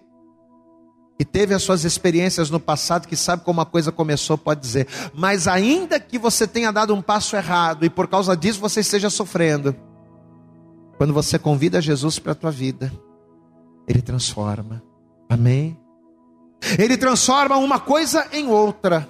[1.17, 4.87] que teve as suas experiências no passado, que sabe como a coisa começou, pode dizer.
[5.13, 9.09] Mas ainda que você tenha dado um passo errado e por causa disso você esteja
[9.09, 9.75] sofrendo,
[10.97, 12.91] quando você convida Jesus para a tua vida,
[13.87, 14.81] Ele transforma.
[15.29, 15.77] Amém?
[16.77, 19.07] Ele transforma uma coisa em outra.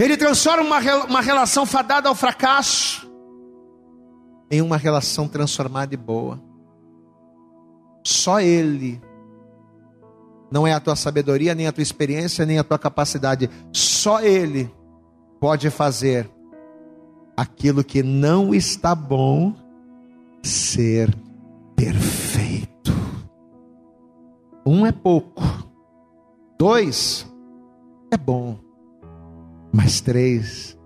[0.00, 3.06] Ele transforma uma, uma relação fadada ao fracasso
[4.50, 6.40] em uma relação transformada e boa.
[8.04, 9.00] Só Ele.
[10.50, 13.50] Não é a tua sabedoria, nem a tua experiência, nem a tua capacidade.
[13.72, 14.72] Só Ele
[15.40, 16.30] pode fazer
[17.36, 19.54] aquilo que não está bom
[20.46, 21.14] ser
[21.74, 22.92] perfeito.
[24.66, 25.42] Um é pouco,
[26.58, 27.26] dois
[28.12, 28.58] é bom,
[29.72, 30.76] mas três.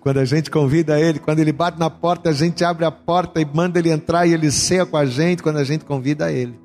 [0.00, 3.40] Quando a gente convida ele, quando ele bate na porta, a gente abre a porta
[3.40, 5.42] e manda ele entrar e ele ceia com a gente.
[5.42, 6.60] Quando a gente convida ele,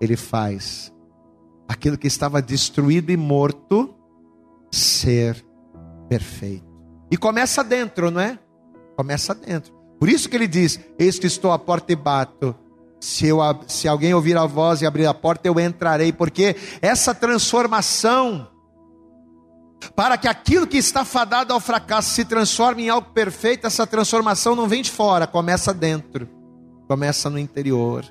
[0.00, 0.92] ele faz
[1.68, 3.94] aquilo que estava destruído e morto
[4.70, 5.44] ser
[6.08, 6.66] perfeito.
[7.10, 8.38] E começa dentro, não é?
[8.96, 9.77] Começa dentro.
[9.98, 12.54] Por isso que ele diz: Eis que estou à porta e bato.
[13.00, 13.38] Se, eu,
[13.68, 16.12] se alguém ouvir a voz e abrir a porta, eu entrarei.
[16.12, 18.48] Porque essa transformação,
[19.94, 24.56] para que aquilo que está fadado ao fracasso se transforme em algo perfeito, essa transformação
[24.56, 26.28] não vem de fora, começa dentro,
[26.88, 28.04] começa no interior.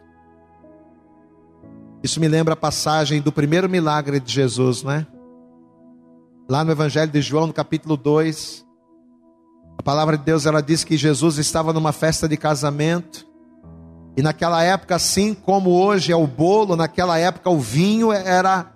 [2.04, 5.08] Isso me lembra a passagem do primeiro milagre de Jesus, não é?
[6.48, 8.67] Lá no Evangelho de João, no capítulo 2,
[9.78, 13.28] a palavra de Deus ela diz que Jesus estava numa festa de casamento.
[14.18, 18.74] E naquela época, assim como hoje é o bolo, naquela época o vinho era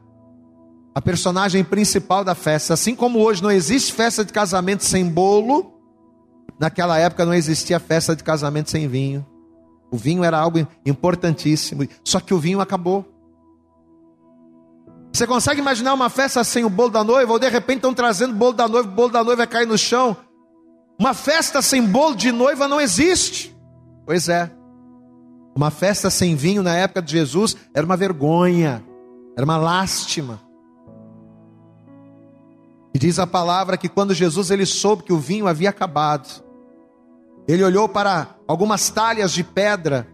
[0.94, 2.76] a personagem principal da festa.
[2.76, 5.74] Assim como hoje não existe festa de casamento sem bolo,
[6.60, 9.26] naquela época não existia festa de casamento sem vinho.
[9.92, 13.06] O vinho era algo importantíssimo, só que o vinho acabou.
[15.12, 17.34] Você consegue imaginar uma festa sem o bolo da noiva?
[17.34, 19.78] Ou de repente estão trazendo bolo da noiva, o bolo da noiva vai cair no
[19.78, 20.16] chão.
[21.02, 23.58] Uma festa sem bolo de noiva não existe.
[24.06, 24.52] Pois é.
[25.56, 28.86] Uma festa sem vinho na época de Jesus era uma vergonha,
[29.36, 30.40] era uma lástima.
[32.94, 36.30] E diz a palavra que quando Jesus ele soube que o vinho havia acabado,
[37.48, 40.08] ele olhou para algumas talhas de pedra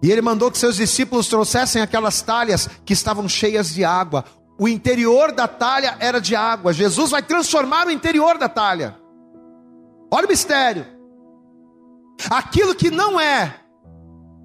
[0.00, 4.24] e ele mandou que seus discípulos trouxessem aquelas talhas que estavam cheias de água.
[4.60, 6.72] O interior da talha era de água.
[6.72, 8.96] Jesus vai transformar o interior da talha.
[10.10, 10.86] Olha o mistério.
[12.30, 13.54] Aquilo que não é,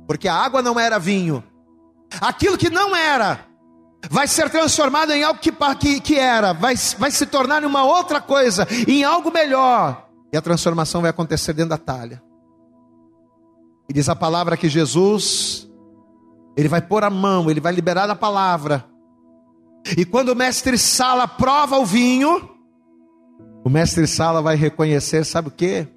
[0.07, 1.43] porque a água não era vinho.
[2.21, 3.47] Aquilo que não era,
[4.09, 8.21] vai ser transformado em algo que, que, que era, vai, vai se tornar uma outra
[8.21, 10.07] coisa, em algo melhor.
[10.31, 12.21] E a transformação vai acontecer dentro da talha.
[13.89, 15.69] E diz a palavra que Jesus,
[16.55, 18.85] ele vai pôr a mão, ele vai liberar a palavra.
[19.97, 22.52] E quando o mestre Sala prova o vinho,
[23.63, 25.87] o mestre Sala vai reconhecer, sabe o que?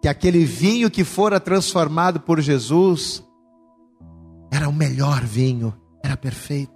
[0.00, 3.22] Que aquele vinho que fora transformado por Jesus
[4.50, 6.72] era o melhor vinho, era perfeito.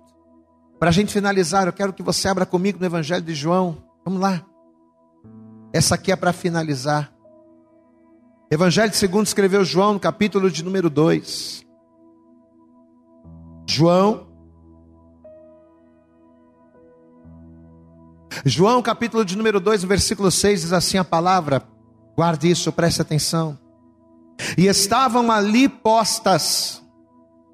[0.78, 3.78] Para a gente finalizar, eu quero que você abra comigo no Evangelho de João.
[4.05, 4.44] Vamos lá.
[5.72, 7.12] Essa aqui é para finalizar.
[8.51, 11.66] Evangelho segundo escreveu João, no capítulo de número 2.
[13.68, 14.28] João.
[18.45, 21.62] João, capítulo de número 2, versículo 6, diz assim a palavra.
[22.16, 23.59] Guarde isso, preste atenção.
[24.57, 26.82] E estavam ali postas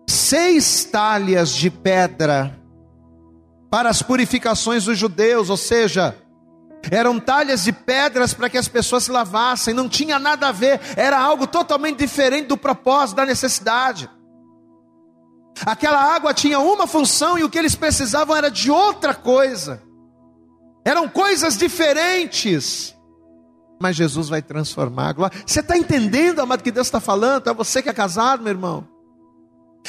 [0.08, 2.58] seis talhas de pedra
[3.70, 6.16] para as purificações dos judeus, ou seja,
[6.90, 10.80] eram talhas de pedras para que as pessoas se lavassem, não tinha nada a ver,
[10.96, 14.08] era algo totalmente diferente do propósito, da necessidade.
[15.64, 19.82] Aquela água tinha uma função e o que eles precisavam era de outra coisa,
[20.84, 22.94] eram coisas diferentes.
[23.80, 25.14] Mas Jesus vai transformar.
[25.46, 27.48] Você está entendendo, amado, que Deus está falando?
[27.48, 28.86] É você que é casado, meu irmão.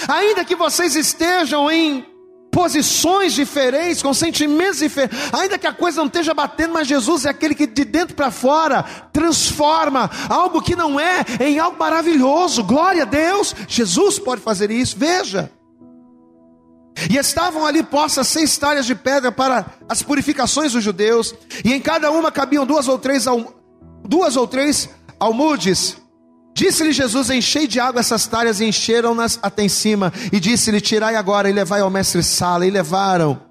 [0.07, 2.05] Ainda que vocês estejam em
[2.51, 7.29] posições diferentes, com sentimentos diferentes, ainda que a coisa não esteja batendo, mas Jesus é
[7.29, 12.63] aquele que de dentro para fora transforma algo que não é em algo maravilhoso.
[12.63, 14.97] Glória a Deus, Jesus pode fazer isso.
[14.97, 15.51] Veja.
[17.09, 21.81] E estavam ali postas seis talhas de pedra para as purificações dos judeus, e em
[21.81, 23.25] cada uma cabiam duas ou três,
[24.03, 24.89] duas ou três
[25.19, 25.97] almudes
[26.55, 30.11] Disse-lhe Jesus: Enchei de água essas talhas e encheram-nas até em cima.
[30.31, 32.65] E disse-lhe: Tirai agora e levai ao mestre Sala.
[32.65, 33.41] E levaram.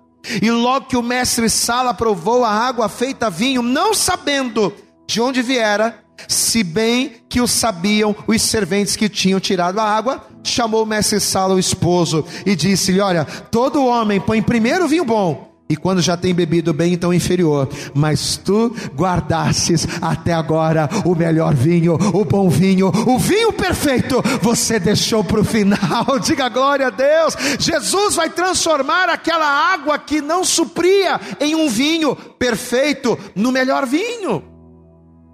[0.41, 4.73] E logo que o mestre Sala provou a água feita vinho, não sabendo
[5.07, 10.27] de onde viera, se bem que o sabiam os serventes que tinham tirado a água,
[10.43, 15.55] chamou o mestre Sala o esposo e disse-lhe: Olha, todo homem põe primeiro vinho bom
[15.69, 17.69] e quando já tem bebido bem, então inferior.
[17.95, 24.79] Mas tu guardastes até agora o melhor vinho, o bom vinho, o vinho perfeito, você
[24.79, 26.19] deixou para o final.
[26.23, 27.35] Diga glória a Deus.
[27.59, 34.54] Jesus vai transformar aquela água que não supria em um vinho perfeito, no melhor vinho.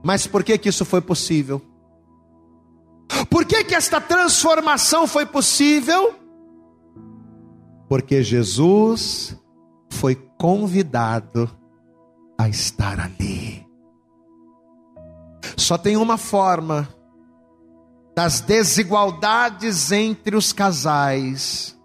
[0.02, 1.60] Mas por que que isso foi possível?
[3.28, 6.14] Por que, que esta transformação foi possível?
[7.88, 9.36] Porque Jesus
[9.90, 11.50] foi convidado
[12.38, 13.66] a estar ali.
[15.56, 16.88] Só tem uma forma
[18.14, 21.78] das desigualdades entre os casais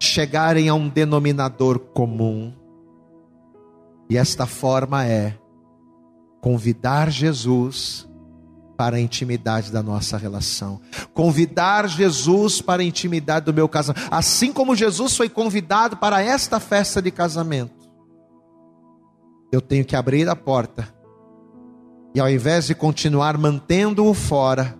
[0.00, 2.54] chegarem a um denominador comum.
[4.08, 5.38] E esta forma é
[6.40, 8.08] convidar Jesus
[8.76, 10.80] para a intimidade da nossa relação.
[11.12, 14.06] Convidar Jesus para a intimidade do meu casamento.
[14.08, 17.90] Assim como Jesus foi convidado para esta festa de casamento.
[19.50, 20.88] Eu tenho que abrir a porta.
[22.14, 24.78] E ao invés de continuar mantendo-o fora,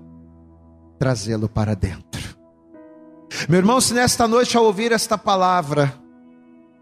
[0.99, 2.39] trazê-lo para dentro.
[3.49, 5.93] Meu irmão, se nesta noite ao ouvir esta palavra,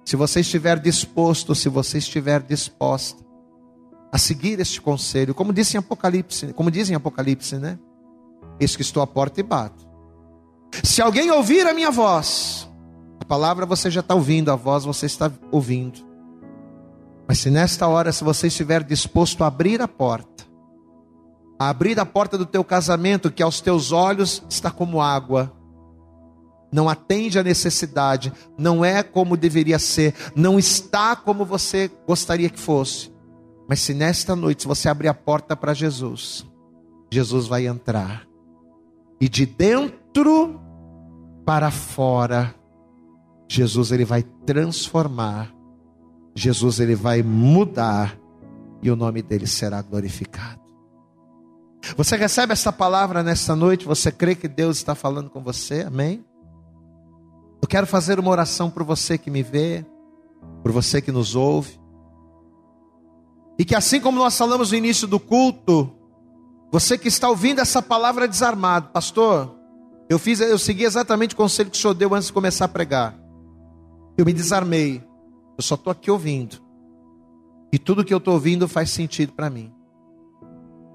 [0.04, 3.25] se você estiver disposto, se você estiver disposta
[4.16, 7.78] a seguir este conselho, como disse em Apocalipse, como diz em Apocalipse, né?
[8.58, 9.86] Eis que estou à porta e bato.
[10.82, 12.66] Se alguém ouvir a minha voz,
[13.20, 16.00] a palavra você já está ouvindo, a voz você está ouvindo.
[17.28, 20.44] Mas se nesta hora, se você estiver disposto a abrir a porta,
[21.58, 25.52] a abrir a porta do teu casamento, que aos teus olhos está como água,
[26.72, 32.58] não atende à necessidade, não é como deveria ser, não está como você gostaria que
[32.58, 33.14] fosse.
[33.68, 36.46] Mas se nesta noite se você abrir a porta para Jesus,
[37.10, 38.26] Jesus vai entrar.
[39.20, 40.60] E de dentro
[41.44, 42.54] para fora,
[43.48, 45.52] Jesus ele vai transformar.
[46.34, 48.18] Jesus ele vai mudar
[48.82, 50.60] e o nome dele será glorificado.
[51.96, 53.86] Você recebe essa palavra nesta noite?
[53.86, 55.82] Você crê que Deus está falando com você?
[55.82, 56.24] Amém?
[57.62, 59.84] Eu quero fazer uma oração por você que me vê,
[60.62, 61.80] por você que nos ouve.
[63.58, 65.92] E que assim como nós falamos no início do culto,
[66.70, 69.56] você que está ouvindo essa palavra desarmado, pastor,
[70.08, 72.68] eu fiz, eu segui exatamente o conselho que o senhor deu antes de começar a
[72.68, 73.18] pregar.
[74.16, 75.02] Eu me desarmei.
[75.56, 76.60] Eu só estou aqui ouvindo.
[77.72, 79.72] E tudo que eu estou ouvindo faz sentido para mim.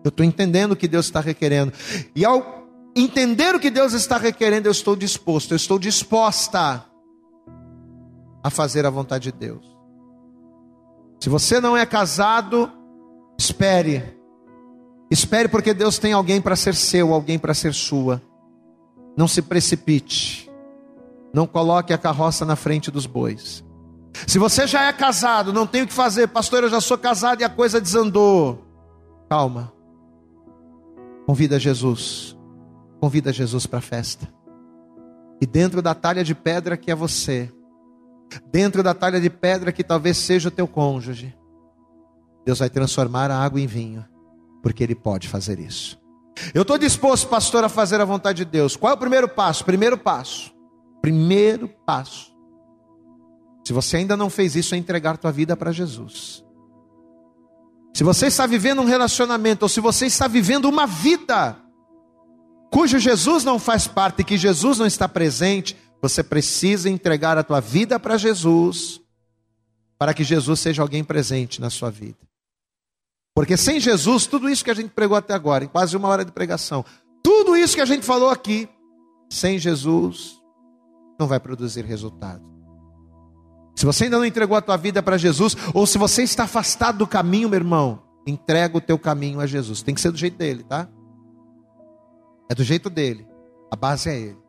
[0.04, 1.74] Eu estou entendendo o que Deus está requerendo.
[2.16, 6.86] E ao entender o que Deus está requerendo, eu estou disposto, eu estou disposta
[8.44, 9.66] a fazer a vontade de Deus.
[11.22, 12.72] Se você não é casado,
[13.38, 14.18] espere.
[15.10, 18.20] Espere porque Deus tem alguém para ser seu, alguém para ser sua.
[19.16, 20.50] Não se precipite.
[21.32, 23.64] Não coloque a carroça na frente dos bois.
[24.26, 27.42] Se você já é casado, não tem o que fazer, pastor, eu já sou casado
[27.42, 28.66] e a coisa desandou.
[29.30, 29.72] Calma.
[31.28, 32.36] Convida Jesus.
[33.00, 34.28] Convida Jesus para a festa.
[35.40, 37.52] E dentro da talha de pedra que é você,
[38.52, 41.36] dentro da talha de pedra que talvez seja o teu cônjuge,
[42.46, 44.06] Deus vai transformar a água em vinho,
[44.62, 46.00] porque Ele pode fazer isso.
[46.54, 48.76] Eu estou disposto, pastor, a fazer a vontade de Deus.
[48.76, 49.66] Qual é o primeiro passo?
[49.66, 50.52] Primeiro passo.
[51.02, 52.32] Primeiro passo.
[53.66, 56.44] Se você ainda não fez isso, é entregar tua vida para Jesus.
[57.94, 61.58] Se você está vivendo um relacionamento, ou se você está vivendo uma vida
[62.72, 67.60] cujo Jesus não faz parte, que Jesus não está presente, você precisa entregar a tua
[67.60, 69.00] vida para Jesus,
[69.98, 72.18] para que Jesus seja alguém presente na sua vida.
[73.36, 76.26] Porque sem Jesus, tudo isso que a gente pregou até agora, em quase uma hora
[76.26, 76.84] de pregação,
[77.24, 78.68] tudo isso que a gente falou aqui,
[79.30, 80.42] sem Jesus,
[81.20, 82.44] não vai produzir resultado.
[83.76, 86.98] Se você ainda não entregou a tua vida para Jesus, ou se você está afastado
[86.98, 89.82] do caminho, meu irmão, entrega o teu caminho a Jesus.
[89.82, 90.90] Tem que ser do jeito dele, tá?
[92.50, 93.26] É do jeito dele.
[93.72, 94.41] A base é ele.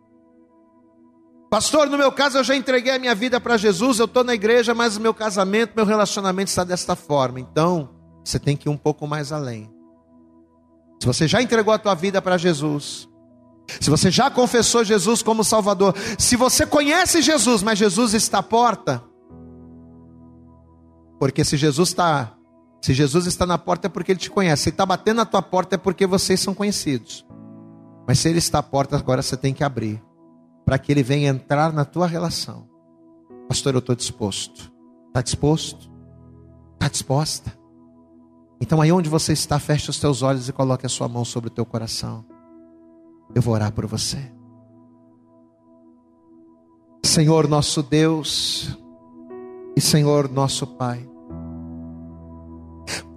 [1.53, 4.33] Pastor, no meu caso eu já entreguei a minha vida para Jesus, eu estou na
[4.33, 7.39] igreja, mas o meu casamento, meu relacionamento está desta forma.
[7.39, 7.91] Então,
[8.25, 9.71] você tem que ir um pouco mais além.
[10.99, 13.07] Se você já entregou a tua vida para Jesus,
[13.79, 18.43] se você já confessou Jesus como Salvador, se você conhece Jesus, mas Jesus está à
[18.43, 19.05] porta,
[21.21, 22.33] porque se Jesus está,
[22.81, 24.63] se Jesus está na porta é porque ele te conhece.
[24.63, 27.27] Se está batendo na tua porta é porque vocês são conhecidos.
[28.09, 30.03] Mas se ele está à porta, agora você tem que abrir
[30.65, 32.69] para que ele venha entrar na tua relação.
[33.49, 34.73] Pastor, eu estou disposto.
[35.09, 35.91] Está disposto?
[36.75, 37.59] Está disposta?
[38.61, 41.49] Então aí onde você está, feche os teus olhos e coloque a sua mão sobre
[41.49, 42.25] o teu coração.
[43.35, 44.33] Eu vou orar por você.
[47.05, 48.79] Senhor nosso Deus
[49.77, 51.07] e Senhor nosso Pai.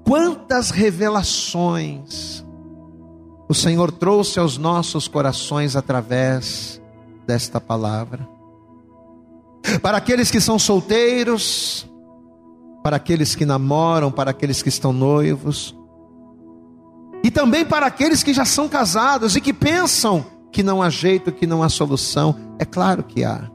[0.03, 2.43] Quantas revelações
[3.47, 6.81] o Senhor trouxe aos nossos corações através
[7.25, 8.27] desta palavra.
[9.81, 11.89] Para aqueles que são solteiros,
[12.83, 15.75] para aqueles que namoram, para aqueles que estão noivos,
[17.25, 21.31] E também para aqueles que já são casados e que pensam que não há jeito,
[21.31, 22.35] que não há solução.
[22.59, 23.49] É claro que há.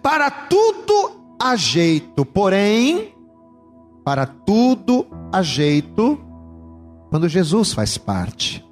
[0.00, 3.14] Para tudo há jeito, porém,
[4.02, 6.18] para tudo há jeito
[7.10, 8.66] quando Jesus faz parte.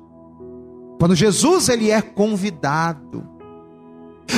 [0.98, 3.22] Quando Jesus ele é convidado.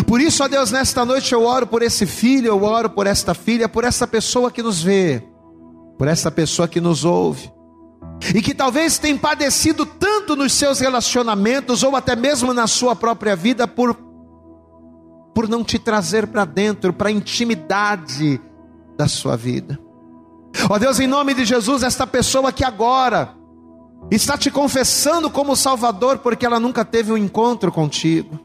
[0.07, 3.34] Por isso, ó Deus, nesta noite eu oro por esse filho, eu oro por esta
[3.34, 5.22] filha, por essa pessoa que nos vê,
[5.99, 7.53] por essa pessoa que nos ouve
[8.34, 13.36] e que talvez tenha padecido tanto nos seus relacionamentos ou até mesmo na sua própria
[13.36, 13.97] vida por
[15.34, 18.40] por não te trazer para dentro, para a intimidade
[18.97, 19.76] da sua vida.
[20.70, 23.34] Ó Deus, em nome de Jesus, esta pessoa que agora
[24.12, 28.38] está te confessando como Salvador porque ela nunca teve um encontro contigo.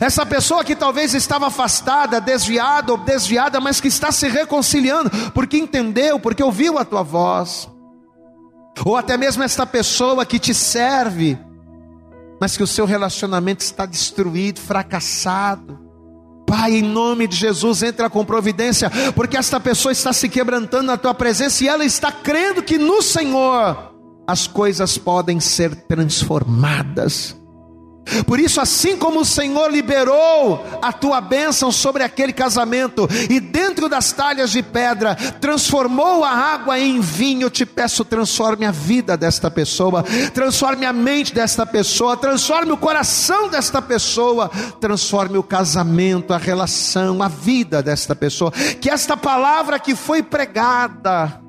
[0.00, 5.56] Essa pessoa que talvez estava afastada, desviada ou desviada, mas que está se reconciliando porque
[5.56, 7.68] entendeu, porque ouviu a tua voz
[8.82, 11.38] ou até mesmo esta pessoa que te serve,
[12.40, 15.78] mas que o seu relacionamento está destruído, fracassado.
[16.46, 20.96] Pai, em nome de Jesus, entra com providência, porque esta pessoa está se quebrantando na
[20.96, 23.94] tua presença e ela está crendo que no Senhor
[24.26, 27.36] as coisas podem ser transformadas.
[28.26, 33.88] Por isso, assim como o Senhor liberou a tua bênção sobre aquele casamento, e dentro
[33.88, 39.16] das talhas de pedra transformou a água em vinho, eu te peço, transforme a vida
[39.16, 40.02] desta pessoa,
[40.32, 44.50] transforme a mente desta pessoa, transforme o coração desta pessoa,
[44.80, 48.52] transforme o casamento, a relação, a vida desta pessoa.
[48.52, 51.40] Que esta palavra que foi pregada,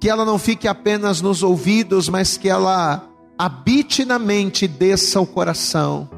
[0.00, 5.18] que ela não fique apenas nos ouvidos, mas que ela habite na mente e desça
[5.18, 6.08] ao coração,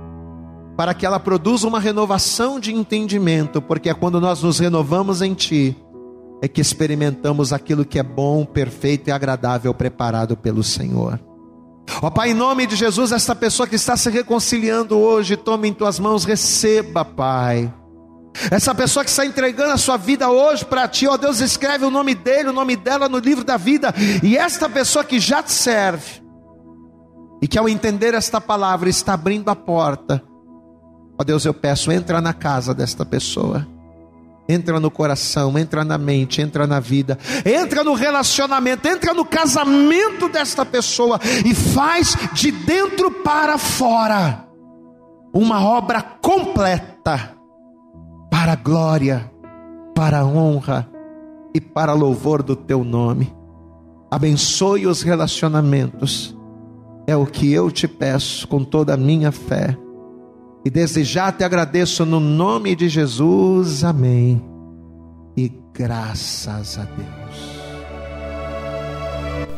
[0.76, 5.32] para que ela produza uma renovação de entendimento, porque é quando nós nos renovamos em
[5.32, 5.76] Ti,
[6.42, 11.18] é que experimentamos aquilo que é bom, perfeito e agradável preparado pelo Senhor.
[12.02, 15.72] Ó Pai, em nome de Jesus, esta pessoa que está se reconciliando hoje, tome em
[15.72, 17.72] tuas mãos, receba, Pai.
[18.50, 21.90] Essa pessoa que está entregando a sua vida hoje para ti, ó Deus, escreve o
[21.90, 23.94] nome dele, o nome dela no livro da vida.
[24.22, 26.25] E esta pessoa que já te serve,
[27.40, 30.22] e que ao entender esta palavra está abrindo a porta.
[31.18, 33.66] Ó Deus, eu peço, entra na casa desta pessoa.
[34.48, 40.28] Entra no coração, entra na mente, entra na vida, entra no relacionamento, entra no casamento
[40.28, 44.46] desta pessoa e faz de dentro para fora
[45.34, 47.34] uma obra completa
[48.30, 49.30] para a glória,
[49.94, 50.88] para a honra
[51.52, 53.34] e para louvor do teu nome.
[54.10, 56.35] Abençoe os relacionamentos
[57.06, 59.76] é o que eu te peço com toda a minha fé.
[60.64, 63.84] E desde já te agradeço no nome de Jesus.
[63.84, 64.42] Amém.
[65.36, 67.56] E graças a Deus.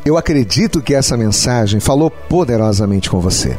[0.05, 3.57] Eu acredito que essa mensagem falou poderosamente com você.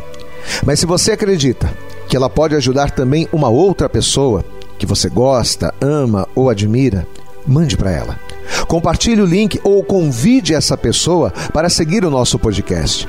[0.64, 1.70] Mas se você acredita
[2.09, 4.45] que ela pode ajudar também uma outra pessoa
[4.78, 7.07] que você gosta, ama ou admira,
[7.47, 8.18] mande para ela.
[8.66, 13.09] Compartilhe o link ou convide essa pessoa para seguir o nosso podcast